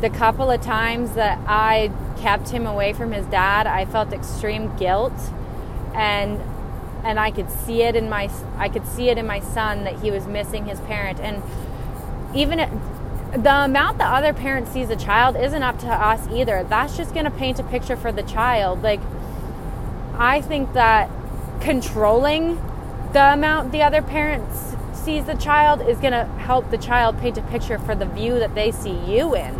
the 0.00 0.10
couple 0.10 0.50
of 0.50 0.60
times 0.60 1.14
that 1.14 1.38
I 1.46 1.90
kept 2.18 2.50
him 2.50 2.66
away 2.66 2.92
from 2.92 3.12
his 3.12 3.26
dad, 3.26 3.66
I 3.66 3.84
felt 3.84 4.12
extreme 4.12 4.74
guilt 4.76 5.14
and 5.94 6.40
and 7.04 7.20
I 7.20 7.30
could 7.30 7.50
see 7.50 7.82
it 7.82 7.94
in 7.94 8.08
my 8.08 8.30
I 8.56 8.68
could 8.68 8.86
see 8.86 9.08
it 9.10 9.18
in 9.18 9.26
my 9.26 9.40
son 9.40 9.84
that 9.84 10.00
he 10.00 10.10
was 10.10 10.26
missing 10.26 10.66
his 10.66 10.80
parent 10.80 11.20
and 11.20 11.42
even 12.34 12.58
the 13.32 13.64
amount 13.64 13.98
the 13.98 14.04
other 14.04 14.32
parent 14.32 14.68
sees 14.68 14.90
a 14.90 14.96
child 14.96 15.36
isn't 15.36 15.62
up 15.62 15.78
to 15.80 15.88
us 15.88 16.26
either. 16.28 16.64
That's 16.64 16.96
just 16.96 17.12
going 17.12 17.24
to 17.24 17.30
paint 17.30 17.58
a 17.58 17.64
picture 17.64 17.96
for 17.96 18.12
the 18.12 18.22
child. 18.22 18.82
Like 18.82 19.00
I 20.18 20.40
think 20.40 20.72
that 20.74 21.10
controlling 21.60 22.60
the 23.12 23.32
amount 23.32 23.72
the 23.72 23.82
other 23.82 24.02
parent 24.02 24.44
sees 24.92 25.24
the 25.24 25.34
child 25.34 25.80
is 25.80 25.98
going 25.98 26.12
to 26.12 26.24
help 26.38 26.70
the 26.70 26.78
child 26.78 27.18
paint 27.18 27.38
a 27.38 27.42
picture 27.42 27.78
for 27.78 27.94
the 27.94 28.06
view 28.06 28.38
that 28.38 28.54
they 28.54 28.72
see 28.72 28.96
you 29.06 29.34
in. 29.34 29.54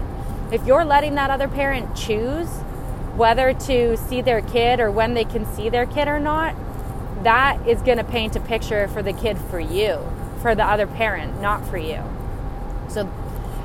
If 0.52 0.66
you're 0.66 0.84
letting 0.84 1.14
that 1.14 1.30
other 1.30 1.48
parent 1.48 1.94
choose 1.96 2.48
whether 3.16 3.52
to 3.54 3.96
see 3.96 4.20
their 4.20 4.42
kid 4.42 4.80
or 4.80 4.90
when 4.90 5.14
they 5.14 5.24
can 5.24 5.46
see 5.54 5.68
their 5.68 5.86
kid 5.86 6.08
or 6.08 6.18
not, 6.18 6.54
that 7.22 7.66
is 7.66 7.80
going 7.82 7.98
to 7.98 8.04
paint 8.04 8.36
a 8.36 8.40
picture 8.40 8.88
for 8.88 9.02
the 9.02 9.12
kid 9.12 9.38
for 9.38 9.58
you, 9.58 9.98
for 10.42 10.54
the 10.54 10.64
other 10.64 10.86
parent, 10.86 11.40
not 11.40 11.66
for 11.66 11.78
you. 11.78 12.02
So 12.88 13.10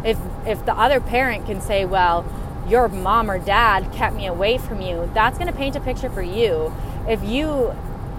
if 0.03 0.17
if 0.45 0.65
the 0.65 0.73
other 0.73 0.99
parent 0.99 1.45
can 1.45 1.61
say, 1.61 1.85
"Well, 1.85 2.25
your 2.67 2.87
mom 2.87 3.29
or 3.29 3.37
dad 3.37 3.91
kept 3.91 4.15
me 4.15 4.25
away 4.25 4.57
from 4.57 4.81
you," 4.81 5.09
that's 5.13 5.37
going 5.37 5.51
to 5.51 5.57
paint 5.57 5.75
a 5.75 5.79
picture 5.79 6.09
for 6.09 6.23
you. 6.23 6.73
If 7.07 7.23
you 7.23 7.75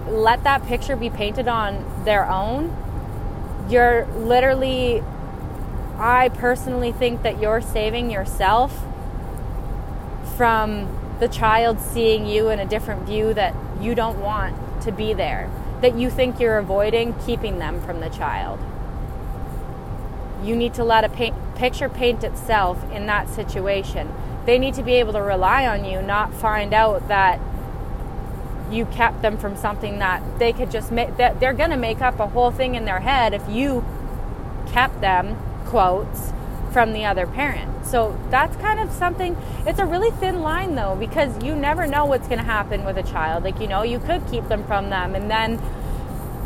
let 0.07 0.43
that 0.43 0.65
picture 0.65 0.95
be 0.95 1.09
painted 1.09 1.47
on 1.47 2.03
their 2.05 2.29
own, 2.29 2.75
you're 3.69 4.05
literally 4.17 5.03
I 5.97 6.29
personally 6.29 6.91
think 6.91 7.21
that 7.21 7.39
you're 7.39 7.61
saving 7.61 8.09
yourself 8.09 8.83
from 10.35 11.15
the 11.19 11.27
child 11.27 11.79
seeing 11.79 12.25
you 12.25 12.49
in 12.49 12.59
a 12.59 12.65
different 12.65 13.03
view 13.03 13.33
that 13.35 13.55
you 13.79 13.93
don't 13.93 14.19
want 14.19 14.81
to 14.81 14.91
be 14.91 15.13
there 15.13 15.49
that 15.83 15.97
you 15.97 16.09
think 16.09 16.39
you're 16.39 16.57
avoiding 16.57 17.13
keeping 17.25 17.59
them 17.59 17.81
from 17.81 17.99
the 17.99 18.07
child. 18.07 18.57
You 20.41 20.55
need 20.55 20.73
to 20.75 20.83
let 20.83 21.03
a 21.03 21.09
paint, 21.09 21.35
picture 21.55 21.89
paint 21.89 22.23
itself 22.23 22.81
in 22.89 23.05
that 23.07 23.27
situation. 23.27 24.09
They 24.45 24.57
need 24.57 24.75
to 24.75 24.83
be 24.83 24.93
able 24.93 25.11
to 25.11 25.21
rely 25.21 25.67
on 25.67 25.83
you, 25.83 26.01
not 26.01 26.33
find 26.33 26.73
out 26.73 27.09
that 27.09 27.37
you 28.73 28.85
kept 28.85 29.21
them 29.21 29.37
from 29.37 29.55
something 29.55 29.99
that 29.99 30.39
they 30.39 30.51
could 30.51 30.71
just 30.71 30.91
make 30.91 31.17
that 31.17 31.39
they're 31.39 31.53
going 31.53 31.69
to 31.69 31.77
make 31.77 32.01
up 32.01 32.19
a 32.19 32.27
whole 32.27 32.51
thing 32.51 32.75
in 32.75 32.85
their 32.85 32.99
head 32.99 33.33
if 33.33 33.47
you 33.47 33.85
kept 34.67 34.99
them 35.01 35.37
quotes 35.65 36.33
from 36.71 36.93
the 36.93 37.05
other 37.05 37.27
parent. 37.27 37.85
So 37.85 38.19
that's 38.29 38.55
kind 38.57 38.79
of 38.79 38.91
something, 38.91 39.37
it's 39.67 39.79
a 39.79 39.85
really 39.85 40.09
thin 40.11 40.41
line 40.41 40.75
though, 40.75 40.95
because 40.95 41.43
you 41.43 41.55
never 41.55 41.85
know 41.85 42.05
what's 42.05 42.27
going 42.27 42.39
to 42.39 42.45
happen 42.45 42.83
with 42.83 42.97
a 42.97 43.03
child. 43.03 43.43
Like, 43.43 43.59
you 43.59 43.67
know, 43.67 43.83
you 43.83 43.99
could 43.99 44.25
keep 44.27 44.47
them 44.47 44.63
from 44.65 44.89
them 44.89 45.13
and 45.13 45.29
then 45.29 45.61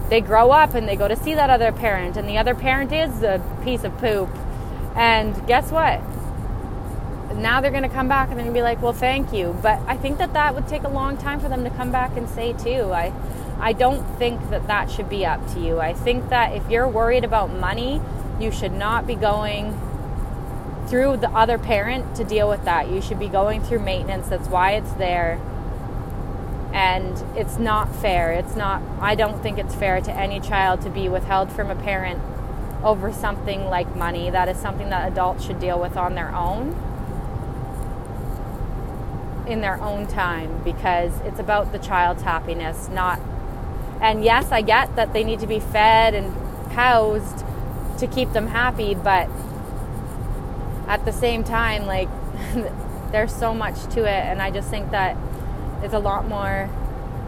they 0.10 0.22
grow 0.22 0.52
up 0.52 0.74
and 0.74 0.88
they 0.88 0.96
go 0.96 1.08
to 1.08 1.16
see 1.16 1.36
that 1.36 1.50
other 1.50 1.72
parent, 1.72 2.16
and 2.16 2.30
the 2.30 2.38
other 2.38 2.56
parent 2.56 2.92
is 2.92 3.24
a 3.24 3.42
piece 3.64 3.84
of 3.84 3.98
poop. 3.98 4.30
And 4.96 5.46
guess 5.48 5.70
what? 5.72 6.02
Now 7.38 7.62
they're 7.62 7.72
going 7.72 7.84
to 7.84 7.90
come 7.90 8.08
back 8.08 8.30
and 8.30 8.38
they're 8.38 8.46
going 8.46 8.54
to 8.54 8.60
be 8.60 8.64
like, 8.64 8.82
well, 8.82 8.94
thank 8.94 9.32
you. 9.32 9.58
But 9.62 9.80
I 9.88 9.96
think 9.96 10.18
that 10.18 10.34
that 10.34 10.56
would 10.56 10.68
take 10.68 10.84
a 10.84 10.90
long 10.90 11.18
time 11.18 11.40
for 11.40 11.50
them 11.50 11.64
to 11.64 11.70
come 11.70 11.92
back 11.92 12.18
and 12.18 12.28
say, 12.28 12.54
too. 12.54 12.92
I, 12.92 13.14
I 13.60 13.74
don't 13.74 14.04
think 14.18 14.50
that 14.50 14.68
that 14.68 14.90
should 14.90 15.10
be 15.10 15.26
up 15.26 15.46
to 15.54 15.60
you. 15.60 15.80
I 15.80 15.94
think 15.94 16.30
that 16.30 16.56
if 16.56 16.70
you're 16.70 16.88
worried 16.88 17.24
about 17.24 17.52
money, 17.52 18.02
you 18.40 18.52
should 18.52 18.74
not 18.74 19.06
be 19.06 19.16
going 19.16 19.80
through 20.88 21.18
the 21.18 21.30
other 21.30 21.58
parent 21.58 22.16
to 22.16 22.24
deal 22.24 22.50
with 22.50 22.64
that. 22.66 22.90
You 22.90 23.02
should 23.02 23.20
be 23.20 23.28
going 23.28 23.62
through 23.62 23.80
maintenance. 23.80 24.30
That's 24.30 24.48
why 24.48 24.72
it's 24.72 24.92
there. 24.94 25.40
And 26.74 27.24
it's 27.38 27.58
not 27.58 27.94
fair. 27.96 28.32
It's 28.32 28.56
not, 28.56 28.82
I 29.00 29.16
don't 29.16 29.42
think 29.42 29.58
it's 29.58 29.76
fair 29.76 30.02
to 30.02 30.12
any 30.12 30.40
child 30.40 30.82
to 30.82 30.90
be 30.90 31.10
withheld 31.10 31.52
from 31.52 31.70
a 31.70 31.76
parent 31.76 32.22
over 32.84 33.12
something 33.12 33.66
like 33.66 33.96
money. 33.96 34.30
That 34.30 34.48
is 34.50 34.58
something 34.58 34.90
that 34.90 35.12
adults 35.12 35.46
should 35.46 35.60
deal 35.60 35.80
with 35.80 35.98
on 35.98 36.16
their 36.16 36.34
own. 36.34 36.87
In 39.48 39.62
their 39.62 39.82
own 39.82 40.08
time 40.08 40.62
because 40.64 41.12
it's 41.22 41.40
about 41.40 41.72
the 41.72 41.80
child's 41.80 42.24
happiness, 42.24 42.90
not. 42.90 43.20
And 44.02 44.24
yes, 44.24 44.52
I 44.52 44.62
get 44.62 44.96
that 44.96 45.14
they 45.14 45.24
need 45.24 45.40
to 45.40 45.48
be 45.48 45.60
fed 45.60 46.14
and 46.14 46.34
housed 46.72 47.44
to 48.00 48.08
keep 48.08 48.34
them 48.34 48.48
happy, 48.48 48.94
but 48.94 49.30
at 50.88 51.04
the 51.06 51.12
same 51.12 51.44
time, 51.44 51.86
like, 51.86 52.10
there's 53.12 53.34
so 53.34 53.54
much 53.54 53.82
to 53.94 54.02
it, 54.02 54.24
and 54.26 54.42
I 54.42 54.52
just 54.52 54.70
think 54.70 54.92
that 54.92 55.18
it's 55.82 55.94
a 55.94 56.00
lot 56.00 56.28
more 56.28 56.70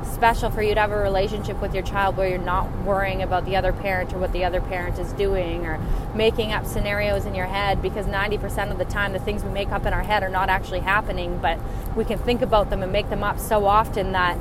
special 0.05 0.49
for 0.49 0.61
you 0.61 0.73
to 0.73 0.79
have 0.79 0.91
a 0.91 0.97
relationship 0.97 1.61
with 1.61 1.73
your 1.73 1.83
child 1.83 2.17
where 2.17 2.27
you're 2.27 2.37
not 2.37 2.69
worrying 2.83 3.21
about 3.21 3.45
the 3.45 3.55
other 3.55 3.73
parent 3.73 4.13
or 4.13 4.17
what 4.17 4.31
the 4.31 4.43
other 4.43 4.61
parent 4.61 4.97
is 4.99 5.11
doing 5.13 5.65
or 5.65 5.79
making 6.15 6.51
up 6.51 6.65
scenarios 6.65 7.25
in 7.25 7.35
your 7.35 7.45
head 7.45 7.81
because 7.81 8.05
90% 8.05 8.71
of 8.71 8.77
the 8.77 8.85
time 8.85 9.13
the 9.13 9.19
things 9.19 9.43
we 9.43 9.49
make 9.51 9.71
up 9.71 9.85
in 9.85 9.93
our 9.93 10.03
head 10.03 10.23
are 10.23 10.29
not 10.29 10.49
actually 10.49 10.79
happening 10.79 11.37
but 11.41 11.59
we 11.95 12.03
can 12.03 12.17
think 12.19 12.41
about 12.41 12.69
them 12.69 12.83
and 12.83 12.91
make 12.91 13.09
them 13.09 13.23
up 13.23 13.39
so 13.39 13.65
often 13.65 14.11
that 14.11 14.37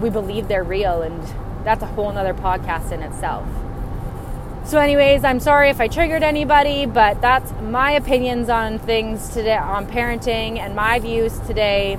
we 0.00 0.10
believe 0.10 0.48
they're 0.48 0.64
real 0.64 1.02
and 1.02 1.22
that's 1.64 1.82
a 1.82 1.86
whole 1.86 2.12
nother 2.12 2.34
podcast 2.34 2.90
in 2.90 3.02
itself. 3.02 3.46
So 4.64 4.78
anyways 4.78 5.24
i'm 5.24 5.40
sorry 5.40 5.70
if 5.70 5.80
i 5.80 5.88
triggered 5.88 6.22
anybody 6.22 6.86
but 6.86 7.20
that's 7.20 7.50
my 7.62 7.92
opinions 7.92 8.48
on 8.48 8.78
things 8.78 9.28
today 9.30 9.56
on 9.56 9.88
parenting 9.88 10.58
and 10.58 10.76
my 10.76 11.00
views 11.00 11.38
today 11.40 11.98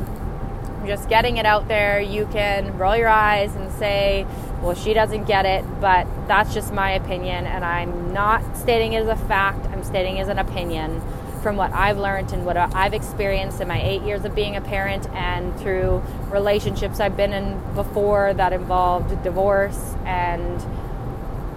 just 0.86 1.10
getting 1.10 1.38
it 1.38 1.46
out 1.46 1.67
there. 1.67 2.00
You 2.00 2.26
can 2.28 2.78
roll 2.78 2.96
your 2.96 3.10
eyes 3.10 3.56
and 3.56 3.72
say, 3.74 4.26
well, 4.62 4.76
she 4.76 4.93
doesn't 4.93 5.26
get 5.26 5.46
it, 5.46 5.65
but 5.82 6.08
that's 6.28 6.54
just 6.54 6.74
my 6.74 6.91
opinion, 6.91 7.46
and 7.46 7.65
I'm 7.65 8.13
not 8.13 8.56
stating 8.56 8.93
it 8.93 9.02
as 9.02 9.08
a 9.10 9.28
fact, 9.28 9.65
I'm 9.67 9.84
stating 9.84 10.19
as 10.19 10.30
an 10.30 10.39
opinion 10.39 11.02
from 11.41 11.58
what 11.58 11.74
I've 11.74 11.98
learned 11.98 12.32
and 12.32 12.46
what 12.46 12.56
I've 12.56 12.93
experienced 12.93 13.60
in 13.60 13.67
my 13.67 13.82
eight 13.82 14.04
years 14.04 14.24
of 14.24 14.34
being 14.34 14.56
a 14.56 14.62
parent 14.62 15.10
and 15.10 15.54
through 15.60 16.02
relationships 16.30 17.02
I've 17.02 17.17
been 17.17 17.34
in 17.34 17.76
before 17.76 18.34
that 18.36 18.54
involved 18.54 19.22
divorce 19.24 19.96
and 20.06 20.65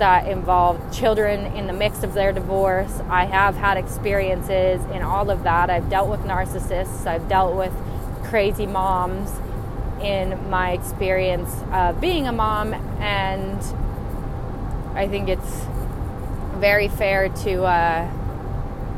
that 0.01 0.27
involved 0.27 0.93
children 0.93 1.47
in 1.55 1.69
the 1.69 1.73
mix 1.73 2.03
of 2.03 2.15
their 2.15 2.33
divorce. 2.33 3.01
I 3.09 3.27
have 3.27 3.55
had 3.55 3.77
experiences 3.77 4.85
in 4.87 5.03
all 5.03 5.31
of 5.31 5.45
that. 5.45 5.71
I've 5.71 5.89
dealt 5.89 6.11
with 6.11 6.21
narcissists, 6.23 7.07
I've 7.07 7.29
dealt 7.29 7.55
with 7.55 7.73
crazy 8.37 8.66
moms 8.66 9.31
in 10.03 10.51
my 10.51 10.72
experience 10.72 11.51
of 11.72 11.99
being 12.03 12.27
a 12.27 12.33
mom, 12.33 12.75
and 13.01 13.59
I 14.94 15.09
think 15.09 15.31
it's 15.31 15.64
very 16.57 16.88
fair 16.88 17.31
to 17.31 17.64
uh, 17.64 18.07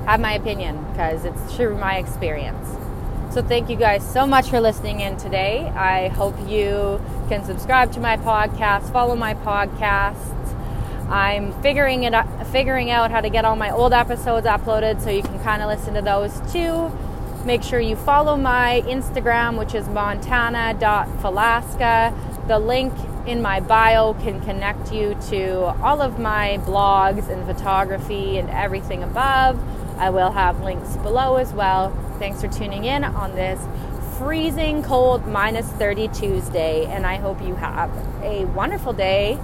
have 0.07 0.18
my 0.18 0.33
opinion 0.33 0.85
because 0.90 1.24
it's 1.24 1.55
through 1.55 1.79
my 1.79 1.98
experience. 1.98 2.66
So, 3.33 3.40
thank 3.40 3.70
you 3.70 3.77
guys 3.77 4.03
so 4.12 4.27
much 4.27 4.51
for 4.51 4.61
listening 4.61 4.98
in 4.98 5.16
today. 5.18 5.68
I 5.68 6.09
hope 6.09 6.35
you 6.48 7.01
can 7.29 7.44
subscribe 7.44 7.92
to 7.92 8.01
my 8.01 8.16
podcast, 8.16 8.92
follow 8.92 9.14
my 9.14 9.35
podcast. 9.35 10.35
I'm 11.09 11.53
figuring 11.62 12.03
it 12.03 12.12
figuring 12.48 12.90
out 12.90 13.12
how 13.12 13.20
to 13.20 13.31
get 13.31 13.44
all 13.44 13.55
my 13.55 13.70
old 13.70 13.92
episodes 13.92 14.48
uploaded 14.48 15.01
so 15.01 15.11
you 15.11 15.22
can 15.22 15.38
kind 15.44 15.62
of 15.62 15.68
listen 15.68 15.94
to 15.94 16.03
those 16.03 16.40
too. 16.53 16.90
Make 17.49 17.63
sure 17.63 17.81
you 17.81 17.97
follow 17.97 18.37
my 18.37 18.83
Instagram, 18.85 19.59
which 19.59 19.75
is 19.75 19.89
montana.falasca. 19.89 22.47
The 22.47 22.59
link 22.59 22.93
in 23.27 23.41
my 23.41 23.61
bio 23.61 24.13
can 24.13 24.43
connect 24.43 24.93
you 24.93 25.17
to 25.31 25.75
all 25.83 26.03
of 26.03 26.19
my 26.19 26.59
blogs 26.65 27.31
and 27.31 27.47
photography 27.47 28.37
and 28.37 28.51
everything 28.51 29.03
above. 29.03 29.59
I 29.99 30.11
will 30.11 30.33
have 30.33 30.63
links 30.63 30.99
below 30.99 31.37
as 31.37 31.55
well. 31.55 31.91
Thanks 32.19 32.43
for 32.43 32.49
tuning 32.49 32.85
in 32.85 33.03
on 33.03 33.35
this 33.35 33.59
freezing 34.19 34.83
cold 34.83 35.27
minus 35.27 35.69
30 35.69 36.09
Tuesday, 36.09 36.85
and 36.85 37.07
I 37.07 37.17
hope 37.17 37.41
you 37.41 37.55
have 37.55 37.91
a 38.23 38.45
wonderful 38.45 38.93
day. 38.93 39.39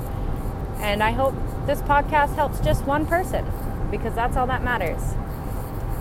And 0.80 1.02
I 1.02 1.12
hope 1.12 1.34
this 1.64 1.80
podcast 1.80 2.34
helps 2.34 2.60
just 2.60 2.84
one 2.84 3.06
person 3.06 3.50
because 3.90 4.14
that's 4.14 4.36
all 4.36 4.46
that 4.48 4.62
matters. 4.62 5.00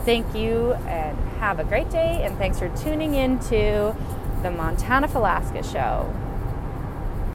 Thank 0.03 0.35
you 0.35 0.73
and 0.85 1.17
have 1.43 1.59
a 1.59 1.63
great 1.65 1.89
day. 1.89 2.23
And 2.23 2.37
thanks 2.37 2.57
for 2.57 2.69
tuning 2.69 3.15
in 3.15 3.37
to 3.51 3.93
the 4.43 4.49
Montana 4.49 5.09
Falasca 5.09 5.69
Show. 5.69 6.22